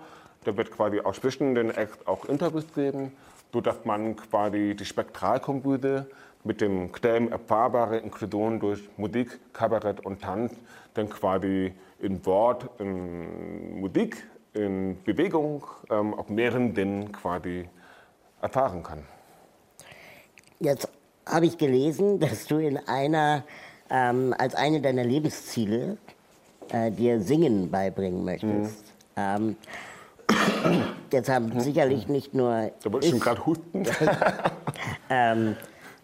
Der 0.45 0.57
wird 0.57 0.71
quasi 0.71 0.99
auch 0.99 1.13
zwischen 1.13 1.55
den 1.55 1.71
Acts 1.71 2.05
auch 2.05 2.25
Interviews 2.25 2.65
geben, 2.73 3.11
sodass 3.51 3.83
man 3.85 4.15
quasi 4.15 4.75
die 4.77 4.85
Spektralkombüse 4.85 6.07
mit 6.43 6.61
dem 6.61 6.91
Claim 6.91 7.31
erfahrbare 7.31 7.97
Inklusion 7.97 8.59
durch 8.59 8.87
Musik, 8.97 9.39
Kabarett 9.53 10.05
und 10.05 10.21
Tanz 10.21 10.53
dann 10.93 11.09
quasi 11.09 11.73
in 11.99 12.25
Wort, 12.25 12.69
in 12.79 13.79
Musik, 13.79 14.27
in 14.53 14.97
Bewegung 15.03 15.63
ähm, 15.89 16.13
auf 16.13 16.29
mehreren 16.29 16.73
Dingen 16.73 17.11
quasi 17.11 17.67
erfahren 18.41 18.83
kann. 18.83 19.03
Jetzt 20.59 20.87
habe 21.25 21.47
ich 21.47 21.57
gelesen, 21.57 22.19
dass 22.19 22.45
du 22.45 22.57
in 22.57 22.77
einer, 22.77 23.43
ähm, 23.89 24.33
als 24.37 24.55
eine 24.55 24.81
deiner 24.81 25.03
Lebensziele 25.03 25.97
äh, 26.69 26.91
dir 26.91 27.19
Singen 27.21 27.69
beibringen 27.69 28.23
möchtest. 28.23 28.93
Ähm, 29.17 29.57
jetzt 31.11 31.29
haben 31.29 31.59
sicherlich 31.59 32.07
nicht 32.07 32.33
nur 32.33 32.71
Da 32.83 32.91
wollte 32.91 33.05
ich 33.05 33.11
schon 33.11 33.19
gerade 33.19 33.45
husten. 33.45 33.83
ähm, 35.09 35.55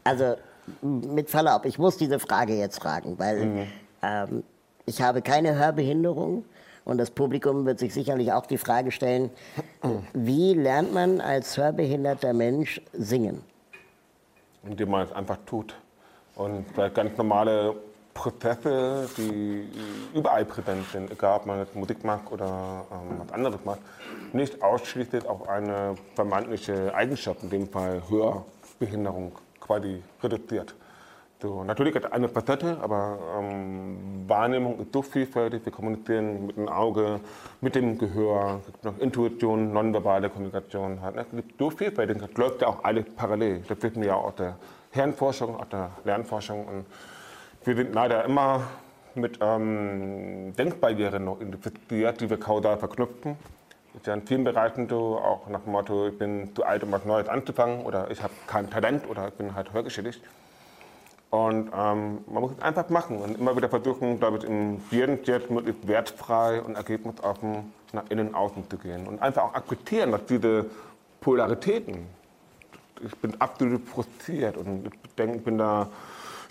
also 0.03 0.35
mit 0.81 1.29
Verlaub, 1.29 1.65
ich 1.65 1.77
muss 1.79 1.97
diese 1.97 2.19
Frage 2.19 2.55
jetzt 2.55 2.79
fragen, 2.79 3.17
weil 3.17 3.67
ähm, 4.01 4.43
ich 4.85 5.01
habe 5.01 5.21
keine 5.21 5.55
Hörbehinderung 5.55 6.45
und 6.85 6.97
das 6.97 7.11
Publikum 7.11 7.65
wird 7.65 7.79
sich 7.79 7.93
sicherlich 7.93 8.31
auch 8.31 8.45
die 8.45 8.57
Frage 8.57 8.91
stellen, 8.91 9.29
wie 10.13 10.53
lernt 10.53 10.93
man 10.93 11.21
als 11.21 11.57
hörbehinderter 11.57 12.33
Mensch 12.33 12.81
singen? 12.93 13.43
indem 14.63 14.89
man 14.91 15.03
es 15.03 15.11
einfach 15.11 15.37
tut. 15.45 15.75
Und 16.35 16.65
ganz 16.93 17.17
normale 17.17 17.75
Prozesse, 18.13 19.09
die 19.17 19.69
überall 20.13 20.45
präsent 20.45 20.85
sind, 20.91 21.11
egal 21.11 21.37
ob 21.37 21.45
man 21.45 21.59
jetzt 21.59 21.75
Musik 21.75 22.03
macht 22.03 22.31
oder 22.31 22.85
ähm, 22.91 23.19
was 23.19 23.31
anderes 23.31 23.63
macht, 23.65 23.79
nicht 24.33 24.61
ausschließlich 24.61 25.25
auf 25.27 25.47
eine 25.47 25.95
vermeintliche 26.15 26.93
Eigenschaft, 26.93 27.43
in 27.43 27.49
dem 27.49 27.67
Fall 27.67 28.01
Hörbehinderung, 28.09 29.33
quasi 29.59 30.03
reduziert. 30.21 30.75
So, 31.41 31.63
natürlich 31.63 31.95
hat 31.95 32.13
eine 32.13 32.29
Facette, 32.29 32.77
aber 32.81 33.17
ähm, 33.39 34.25
Wahrnehmung 34.27 34.79
ist 34.79 34.93
so 34.93 35.01
vielfältig. 35.01 35.65
Wir 35.65 35.71
kommunizieren 35.71 36.45
mit 36.45 36.55
dem 36.55 36.69
Auge, 36.69 37.19
mit 37.61 37.73
dem 37.73 37.97
Gehör, 37.97 38.59
es 38.59 38.67
gibt 38.67 38.83
noch 38.83 38.99
Intuition, 38.99 39.73
nonverbale 39.73 40.29
Kommunikation. 40.29 41.01
Halt, 41.01 41.15
ne? 41.15 41.25
Es 41.27 41.35
gibt 41.35 41.57
so 41.57 41.71
vielfältig, 41.71 42.19
das 42.19 42.31
läuft 42.37 42.61
ja 42.61 42.67
auch 42.67 42.83
alles 42.83 43.05
parallel. 43.15 43.63
Das 43.67 43.81
wissen 43.81 44.01
wir 44.01 44.09
ja 44.09 44.15
auch 44.15 44.25
aus 44.25 44.35
der 44.35 44.55
Hirnforschung, 44.91 45.55
aus 45.55 45.69
der 45.71 45.89
Lernforschung. 46.03 46.67
Und 46.67 46.85
wir 47.63 47.75
sind 47.75 47.93
leider 47.93 48.25
immer 48.25 48.63
mit 49.13 49.39
ähm, 49.41 50.53
Denkbarrieren 50.57 51.25
noch 51.25 51.39
identifiziert, 51.41 52.21
die 52.21 52.29
wir 52.29 52.39
kausal 52.39 52.77
verknüpfen. 52.77 53.35
Ist 53.93 54.07
ja 54.07 54.13
in 54.13 54.25
vielen 54.25 54.43
Bereichen 54.43 54.87
so, 54.87 55.17
auch 55.17 55.47
nach 55.49 55.61
dem 55.61 55.73
Motto, 55.73 56.07
ich 56.07 56.17
bin 56.17 56.55
zu 56.55 56.63
alt, 56.63 56.83
um 56.83 56.91
was 56.91 57.05
Neues 57.05 57.27
anzufangen 57.27 57.81
oder 57.81 58.09
ich 58.09 58.23
habe 58.23 58.33
kein 58.47 58.69
Talent 58.69 59.07
oder 59.09 59.27
ich 59.27 59.33
bin 59.33 59.53
halt 59.53 59.73
hörgeschädigt. 59.73 60.21
Und 61.29 61.67
ähm, 61.67 62.19
man 62.27 62.41
muss 62.41 62.51
es 62.51 62.61
einfach 62.61 62.89
machen 62.89 63.17
und 63.17 63.37
immer 63.37 63.55
wieder 63.55 63.69
versuchen, 63.69 64.19
ich, 64.37 64.43
in 64.43 64.81
jedem 64.91 65.19
jetzt 65.23 65.49
möglichst 65.49 65.87
wertfrei 65.87 66.61
und 66.61 66.75
ergebnisoffen 66.75 67.71
nach 67.93 68.03
innen 68.09 68.29
und 68.29 68.35
außen 68.35 68.69
zu 68.69 68.77
gehen. 68.77 69.07
Und 69.07 69.21
einfach 69.21 69.43
auch 69.43 69.53
akzeptieren, 69.53 70.11
dass 70.11 70.25
diese 70.25 70.65
Polaritäten, 71.21 72.07
ich 73.05 73.15
bin 73.17 73.39
absolut 73.39 73.87
frustriert 73.87 74.57
und 74.57 74.87
ich 74.87 75.15
denke, 75.15 75.37
ich 75.37 75.43
bin 75.43 75.57
der 75.57 75.87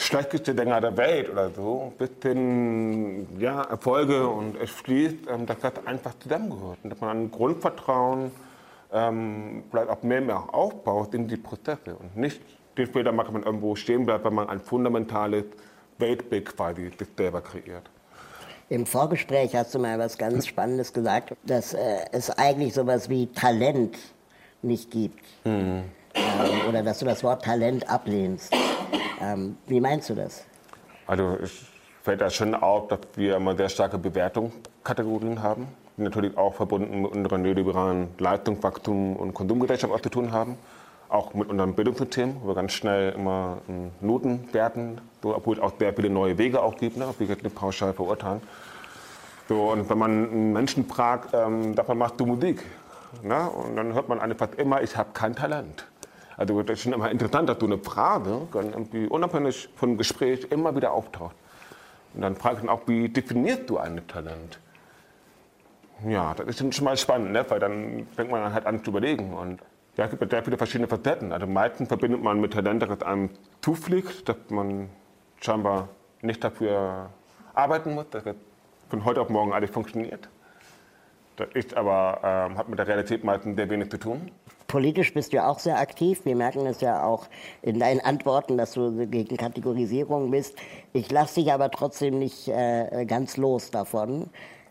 schlechteste 0.00 0.54
Sänger 0.54 0.80
der 0.80 0.96
Welt 0.96 1.30
oder 1.30 1.50
so, 1.50 1.92
bis 1.98 2.10
hin 2.22 3.26
ja, 3.38 3.62
Erfolge 3.62 4.26
und 4.26 4.56
es 4.60 4.70
fließt, 4.70 5.28
ähm, 5.28 5.46
dass 5.46 5.58
das 5.60 5.72
einfach 5.86 6.18
zusammengehört. 6.18 6.78
Und 6.82 6.90
dass 6.90 7.00
man 7.00 7.24
ein 7.24 7.30
Grundvertrauen 7.30 8.30
ähm, 8.92 9.64
vielleicht 9.70 9.90
auch 9.90 10.02
mehr 10.02 10.20
und 10.20 10.26
mehr 10.26 10.54
aufbaut 10.54 11.14
in 11.14 11.28
die 11.28 11.36
Prozesse 11.36 11.94
und 11.94 12.16
nicht 12.16 12.40
den 12.76 12.86
Fehler 12.86 13.12
macht, 13.12 13.32
man 13.32 13.42
irgendwo 13.42 13.76
stehen 13.76 14.06
bleibt, 14.06 14.24
wenn 14.24 14.34
man 14.34 14.48
ein 14.48 14.60
fundamentales 14.60 15.44
Weltbild 15.98 16.56
quasi 16.56 16.90
sich 16.98 17.08
selber 17.16 17.42
kreiert. 17.42 17.90
Im 18.68 18.86
Vorgespräch 18.86 19.54
hast 19.54 19.74
du 19.74 19.80
mal 19.80 19.98
was 19.98 20.16
ganz 20.16 20.46
Spannendes 20.46 20.92
gesagt, 20.92 21.34
dass 21.44 21.74
äh, 21.74 21.78
es 22.12 22.30
eigentlich 22.30 22.72
sowas 22.72 23.08
wie 23.08 23.26
Talent 23.26 23.98
nicht 24.62 24.90
gibt. 24.90 25.24
Ähm, 25.44 25.84
oder 26.68 26.82
dass 26.82 27.00
du 27.00 27.04
das 27.04 27.22
Wort 27.22 27.44
Talent 27.44 27.88
ablehnst. 27.88 28.54
Ähm, 29.20 29.56
wie 29.66 29.80
meinst 29.80 30.09
du 30.09 30.14
das? 30.14 30.44
Also 31.06 31.37
es 31.42 31.52
fällt 32.02 32.20
da 32.20 32.30
schon 32.30 32.54
auf, 32.54 32.88
dass 32.88 33.00
wir 33.16 33.37
immer 33.37 33.56
sehr 33.56 33.68
starke 33.68 33.98
Bewertungskategorien 33.98 35.42
haben, 35.42 35.68
die 35.96 36.02
natürlich 36.02 36.37
auch 36.37 36.54
verbunden 36.54 37.02
mit 37.02 37.12
unserer 37.12 37.38
neoliberalen 37.38 38.09
Leistungswachstum 38.18 39.16
und 39.16 39.35
Konsumgesellschaft 39.35 39.92
auch 39.92 40.00
zu 40.00 40.09
tun 40.09 40.33
haben. 40.33 40.56
Auch 41.09 41.35
mit 41.35 41.48
unserem 41.48 41.74
Bildungssystem, 41.74 42.37
wo 42.40 42.48
wir 42.48 42.54
ganz 42.54 42.72
schnell 42.72 43.12
immer 43.12 43.59
ähm, 43.68 43.90
Noten 44.00 44.48
werten, 44.52 45.00
so, 45.22 45.35
obwohl 45.35 45.56
es 45.56 45.62
auch 45.62 45.72
sehr 45.78 45.92
viele 45.92 46.09
neue 46.09 46.38
Wege 46.38 46.62
auch 46.62 46.76
gibt, 46.76 46.96
ne, 46.96 47.09
ob 47.09 47.18
wir 47.18 47.26
jetzt 47.26 47.42
nicht 47.42 47.56
pauschal 47.56 47.92
verurteilen. 47.92 48.40
So, 49.48 49.72
und 49.72 49.90
wenn 49.90 49.98
man 49.98 50.52
Menschen 50.52 50.87
fragt, 50.87 51.35
ähm, 51.35 51.74
davon 51.74 51.98
machst 51.98 52.20
du 52.20 52.26
Musik? 52.26 52.64
Ne? 53.24 53.50
Und 53.50 53.74
dann 53.74 53.92
hört 53.94 54.09
man 54.09 54.20
einfach 54.20 54.52
immer, 54.56 54.83
ich 54.83 54.96
habe 54.96 55.11
kein 55.12 55.35
Talent. 55.35 55.89
Also 56.40 56.62
das 56.62 56.79
ist 56.79 56.85
schon 56.85 56.94
immer 56.94 57.11
interessant, 57.11 57.50
dass 57.50 57.59
du 57.59 57.66
eine 57.66 57.76
Frage, 57.76 58.48
irgendwie 58.55 59.07
unabhängig 59.07 59.68
vom 59.76 59.98
Gespräch, 59.98 60.46
immer 60.48 60.74
wieder 60.74 60.92
auftaucht. 60.92 61.37
Und 62.14 62.22
dann 62.22 62.35
frage 62.35 62.55
ich 62.55 62.61
dann 62.62 62.70
auch, 62.70 62.81
wie 62.87 63.11
definierst 63.11 63.68
du 63.68 63.76
ein 63.76 64.00
Talent? 64.09 64.59
Ja, 66.09 66.33
das 66.33 66.46
ist 66.59 66.74
schon 66.74 66.85
mal 66.85 66.96
spannend, 66.96 67.33
ne? 67.33 67.44
weil 67.46 67.61
dann 67.61 68.07
fängt 68.16 68.31
man 68.31 68.55
halt 68.55 68.64
an 68.64 68.83
zu 68.83 68.90
überlegen. 68.90 69.35
Und 69.35 69.61
ja, 69.98 70.07
es 70.07 70.11
gibt 70.18 70.31
sehr 70.31 70.42
viele 70.42 70.57
verschiedene 70.57 70.88
Facetten. 70.88 71.31
Also 71.31 71.46
meistens 71.46 71.88
verbindet 71.88 72.22
man 72.22 72.40
mit 72.40 72.55
Talent, 72.55 72.81
dass 72.81 72.88
es 72.88 73.03
einem 73.03 73.29
zufliegt, 73.61 74.26
dass 74.26 74.38
man 74.48 74.88
scheinbar 75.42 75.88
nicht 76.22 76.42
dafür 76.42 77.11
arbeiten 77.53 77.94
muss, 77.94 78.09
dass 78.12 78.24
es 78.24 78.37
von 78.88 79.05
heute 79.05 79.20
auf 79.20 79.29
morgen 79.29 79.53
alles 79.53 79.68
funktioniert. 79.68 80.31
Das 81.40 81.48
ist 81.55 81.74
aber, 81.74 82.20
ähm, 82.22 82.59
hat 82.59 82.68
mit 82.68 82.79
der 82.79 82.87
Realität 82.87 83.24
meistens 83.24 83.57
sehr 83.57 83.70
wenig 83.70 83.90
zu 83.90 83.96
tun. 83.96 84.31
Politisch 84.66 85.14
bist 85.14 85.33
du 85.33 85.38
ja 85.38 85.48
auch 85.48 85.59
sehr 85.59 85.79
aktiv. 85.79 86.20
Wir 86.24 86.37
merken 86.37 86.66
es 86.66 86.83
ja 86.83 87.03
auch 87.03 87.29
in 87.62 87.79
deinen 87.81 88.00
Antworten, 88.00 88.59
dass 88.59 88.72
du 88.72 89.07
gegen 89.07 89.38
Kategorisierung 89.38 90.31
bist. 90.31 90.55
Ich 90.92 91.11
lasse 91.11 91.40
dich 91.40 91.50
aber 91.50 91.70
trotzdem 91.70 92.18
nicht 92.18 92.46
äh, 92.48 93.07
ganz 93.07 93.38
los 93.38 93.70
davon. 93.70 94.29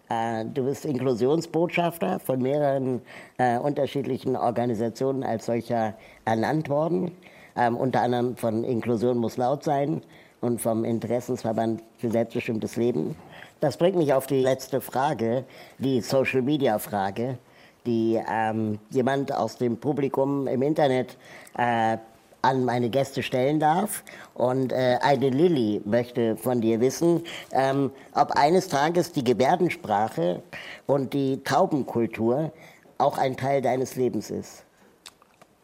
Äh, 0.10 0.46
du 0.46 0.66
bist 0.66 0.86
Inklusionsbotschafter 0.86 2.20
von 2.20 2.40
mehreren 2.40 3.02
äh, 3.40 3.58
unterschiedlichen 3.58 4.36
Organisationen 4.36 5.24
als 5.24 5.48
solcher 5.48 5.96
ernannt 6.24 6.70
worden. 6.70 7.12
Ähm, 7.56 7.78
unter 7.78 8.02
anderem 8.04 8.38
von 8.38 8.64
Inklusion 8.64 9.18
muss 9.18 9.38
laut 9.38 9.64
sein 9.64 10.04
und 10.40 10.62
vom 10.62 10.86
Interessensverband 10.86 11.82
für 11.98 12.12
selbstbestimmtes 12.12 12.76
Leben. 12.76 13.16
Das 13.60 13.76
bringt 13.76 13.98
mich 13.98 14.14
auf 14.14 14.26
die 14.26 14.42
letzte 14.42 14.80
Frage, 14.80 15.44
die 15.80 16.00
Social-Media-Frage, 16.00 17.38
die 17.86 18.22
ähm, 18.30 18.80
jemand 18.90 19.34
aus 19.34 19.58
dem 19.58 19.78
Publikum 19.78 20.48
im 20.48 20.62
Internet 20.62 21.18
äh, 21.58 21.98
an 22.42 22.64
meine 22.64 22.90
Gäste 22.90 23.22
stellen 23.22 23.60
darf. 23.60 24.04
Und 24.34 24.72
äh, 24.72 24.98
eine 25.02 25.30
Lilly 25.30 25.82
möchte 25.84 26.38
von 26.38 26.62
dir 26.62 26.80
wissen, 26.80 27.24
ähm, 27.52 27.92
ob 28.14 28.32
eines 28.32 28.70
Tages 28.70 29.12
die 29.12 29.26
Gebärdensprache 29.26 30.42
und 30.88 31.14
die 31.14 31.44
Taubenkultur 31.44 32.54
auch 32.98 33.18
ein 33.18 33.36
Teil 33.36 33.62
deines 33.62 33.98
Lebens 33.98 34.30
ist. 34.30 34.64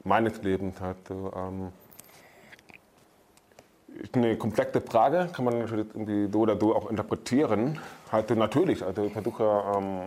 Meines 0.03 0.41
Lebens 0.43 0.81
halt. 0.81 0.97
Ähm 1.09 1.71
eine 4.13 4.37
komplexe 4.37 4.81
Frage, 4.81 5.29
kann 5.33 5.45
man 5.45 5.59
natürlich 5.59 5.87
irgendwie 5.93 6.31
so 6.31 6.39
oder 6.39 6.57
so 6.59 6.75
auch 6.75 6.89
interpretieren. 6.89 7.79
Halt 8.11 8.29
natürlich, 8.35 8.83
also 8.83 9.03
ich 9.03 9.13
versuche 9.13 9.43
ähm, 9.43 9.99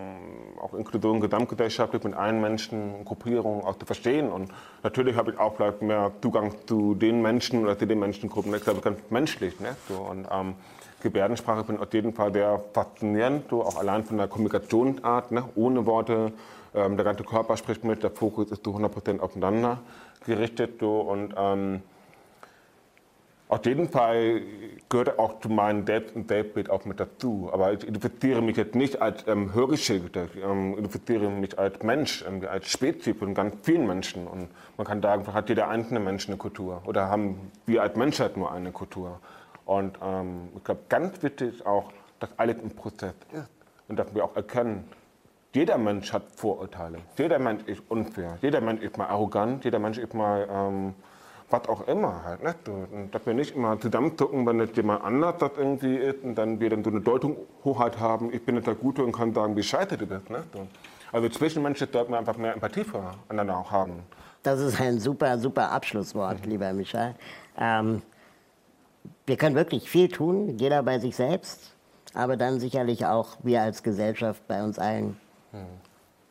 auch 0.60 0.74
Inklusion 0.74 1.20
gesamtgesellschaftlich 1.20 2.02
mit 2.04 2.14
allen 2.14 2.40
Menschen, 2.40 3.04
Gruppierungen 3.04 3.62
auch 3.62 3.78
zu 3.78 3.86
verstehen. 3.86 4.30
Und 4.30 4.50
natürlich 4.82 5.16
habe 5.16 5.32
ich 5.32 5.38
auch 5.38 5.56
vielleicht 5.56 5.82
mehr 5.82 6.12
Zugang 6.22 6.54
zu 6.66 6.94
den 6.94 7.22
Menschen 7.22 7.64
oder 7.64 7.78
zu 7.78 7.86
den 7.86 7.98
Menschengruppen. 7.98 8.52
Das 8.52 8.62
ist 8.62 8.82
ganz 8.82 8.98
menschlich. 9.10 9.58
Ne? 9.60 9.76
So, 9.88 9.94
und 9.94 10.26
ähm, 10.30 10.54
Gebärdensprache 11.02 11.64
finde 11.64 11.80
ich 11.80 11.88
auf 11.88 11.94
jeden 11.94 12.12
Fall 12.12 12.32
sehr 12.32 12.60
faszinierend, 12.72 13.48
so 13.50 13.62
auch 13.62 13.76
allein 13.76 14.04
von 14.04 14.16
der 14.18 14.28
Kommunikationsart, 14.28 15.32
ne? 15.32 15.44
ohne 15.54 15.86
Worte. 15.86 16.32
Ähm, 16.74 16.96
der 16.96 17.04
ganze 17.04 17.24
Körper 17.24 17.56
spricht 17.56 17.84
mit, 17.84 18.02
der 18.02 18.10
Fokus 18.10 18.50
ist 18.50 18.64
zu 18.64 18.76
100% 18.76 19.20
aufeinander 19.20 19.78
gerichtet. 20.26 20.80
So, 20.80 21.00
und 21.00 21.34
ähm, 21.36 21.82
auf 23.48 23.64
jeden 23.64 23.88
Fall 23.88 24.42
gehört 24.90 25.18
auch 25.18 25.40
zu 25.40 25.48
meinem 25.48 25.86
Selbst- 25.86 26.14
und 26.14 26.28
Selbstbild 26.28 26.68
auch 26.70 26.84
mit 26.84 27.00
dazu. 27.00 27.48
Aber 27.52 27.72
ich 27.72 27.82
identifiziere 27.82 28.42
mich 28.42 28.56
jetzt 28.56 28.74
nicht 28.74 29.00
als 29.00 29.26
ähm, 29.26 29.54
Hörgeschildter, 29.54 30.26
ich 30.34 30.42
ähm, 30.42 30.72
identifiziere 30.74 31.30
mich 31.30 31.58
als 31.58 31.82
Mensch, 31.82 32.24
ähm, 32.28 32.42
als 32.48 32.70
Spezies 32.70 33.16
von 33.16 33.34
ganz 33.34 33.54
vielen 33.62 33.86
Menschen. 33.86 34.26
Und 34.26 34.48
man 34.76 34.86
kann 34.86 35.00
sagen, 35.00 35.26
hat 35.32 35.48
jeder 35.48 35.68
einzelne 35.68 36.00
Mensch 36.00 36.28
eine 36.28 36.36
Kultur 36.36 36.82
oder 36.84 37.08
haben 37.08 37.50
wir 37.66 37.82
als 37.82 37.96
Menschheit 37.96 38.36
nur 38.36 38.52
eine 38.52 38.70
Kultur. 38.70 39.18
Und 39.64 39.98
ähm, 40.02 40.48
ich 40.56 40.64
glaube, 40.64 40.82
ganz 40.88 41.22
wichtig 41.22 41.54
ist 41.54 41.66
auch, 41.66 41.90
dass 42.20 42.30
alles 42.36 42.56
ein 42.62 42.70
Prozess 42.70 43.14
ist 43.32 43.50
und 43.88 43.98
dass 43.98 44.14
wir 44.14 44.24
auch 44.24 44.36
erkennen, 44.36 44.84
jeder 45.54 45.78
Mensch 45.78 46.12
hat 46.12 46.24
Vorurteile. 46.36 46.98
Jeder 47.16 47.38
Mensch 47.38 47.64
ist 47.64 47.82
unfair. 47.88 48.36
Jeder 48.42 48.60
Mensch 48.60 48.82
ist 48.82 48.98
mal 48.98 49.06
arrogant. 49.06 49.64
Jeder 49.64 49.78
Mensch 49.78 49.96
ist 49.96 50.12
mal 50.12 50.46
ähm, 50.50 50.94
was 51.50 51.68
auch 51.68 51.86
immer 51.88 52.24
halt. 52.24 52.42
Ne? 52.42 52.54
Und 52.66 53.14
dass 53.14 53.24
wir 53.24 53.34
nicht 53.34 53.54
immer 53.56 53.78
zusammenzucken, 53.80 54.46
wenn 54.46 54.60
es 54.60 54.70
jemand 54.74 55.04
anders 55.04 55.36
das 55.38 55.52
irgendwie 55.56 55.96
ist 55.96 56.22
und 56.22 56.34
dann 56.34 56.60
wir 56.60 56.70
dann 56.70 56.84
so 56.84 56.90
eine 56.90 57.00
Deutung 57.00 57.36
Hochheit 57.64 57.98
haben, 57.98 58.32
ich 58.32 58.44
bin 58.44 58.56
nicht 58.56 58.66
der 58.66 58.74
Gute 58.74 59.02
und 59.02 59.12
kann 59.12 59.32
sagen, 59.32 59.56
wie 59.56 59.62
scheiße 59.62 59.96
du 59.96 60.06
bist. 60.06 60.30
Ne? 60.30 60.44
Also 61.12 61.28
zwischenmenschlich 61.28 61.90
sollten 61.90 62.12
wir 62.12 62.18
einfach 62.18 62.36
mehr 62.36 62.52
Empathie 62.52 62.84
füreinander 62.84 63.56
auch 63.56 63.70
haben. 63.70 64.02
Das 64.42 64.60
ist 64.60 64.80
ein 64.80 65.00
super, 65.00 65.38
super 65.38 65.72
Abschlusswort, 65.72 66.44
mhm. 66.44 66.50
lieber 66.50 66.72
Michael. 66.72 67.14
Ähm, 67.58 68.02
wir 69.26 69.36
können 69.36 69.56
wirklich 69.56 69.90
viel 69.90 70.08
tun, 70.08 70.58
jeder 70.58 70.82
bei 70.82 70.98
sich 70.98 71.16
selbst, 71.16 71.74
aber 72.14 72.36
dann 72.36 72.60
sicherlich 72.60 73.06
auch 73.06 73.36
wir 73.42 73.62
als 73.62 73.82
Gesellschaft 73.82 74.46
bei 74.48 74.62
uns 74.62 74.78
allen. 74.78 75.18
Mhm. 75.52 75.66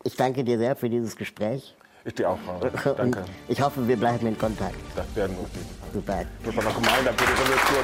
Ich 0.03 0.15
danke 0.15 0.43
dir 0.43 0.57
sehr 0.57 0.75
für 0.75 0.89
dieses 0.89 1.15
Gespräch. 1.15 1.75
Ich 2.07 2.15
dir 2.15 2.29
auch, 2.29 2.39
Frau. 2.45 2.93
Danke. 2.97 3.25
ich 3.49 3.61
hoffe, 3.61 3.85
wir 3.85 3.97
bleiben 3.97 4.25
in 4.27 4.37
Kontakt. 4.37 4.75
Das 4.95 5.05
werden 5.13 5.35
wir. 5.35 5.45
Super. 5.93 6.23
Super 6.45 6.63
nochmal, 6.63 7.03
da 7.03 7.11
bitte 7.11 7.33
Revolution 7.33 7.83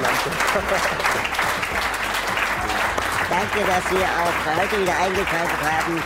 Danke, 3.28 3.58
dass 3.66 3.84
Sie 3.90 3.96
auch 3.96 4.46
heute 4.56 4.80
wieder 4.80 4.96
eingeschaltet 4.96 5.60
haben 5.62 6.02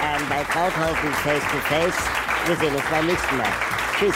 ähm, 0.00 0.22
bei 0.28 0.44
Krauthausen 0.44 1.12
Face 1.24 1.42
to 1.50 1.58
Face. 1.68 1.98
Wir 2.46 2.54
sehen 2.56 2.76
uns 2.76 2.84
beim 2.88 3.06
nächsten 3.06 3.36
Mal. 3.36 3.48
Tschüss. 3.98 4.14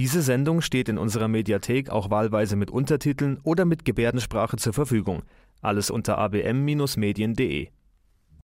Diese 0.00 0.22
Sendung 0.22 0.62
steht 0.62 0.88
in 0.88 0.96
unserer 0.96 1.28
Mediathek 1.28 1.90
auch 1.90 2.08
wahlweise 2.08 2.56
mit 2.56 2.70
Untertiteln 2.70 3.38
oder 3.42 3.66
mit 3.66 3.84
Gebärdensprache 3.84 4.56
zur 4.56 4.72
Verfügung. 4.72 5.24
Alles 5.60 5.90
unter 5.90 6.16
abm-medien.de 6.16 7.68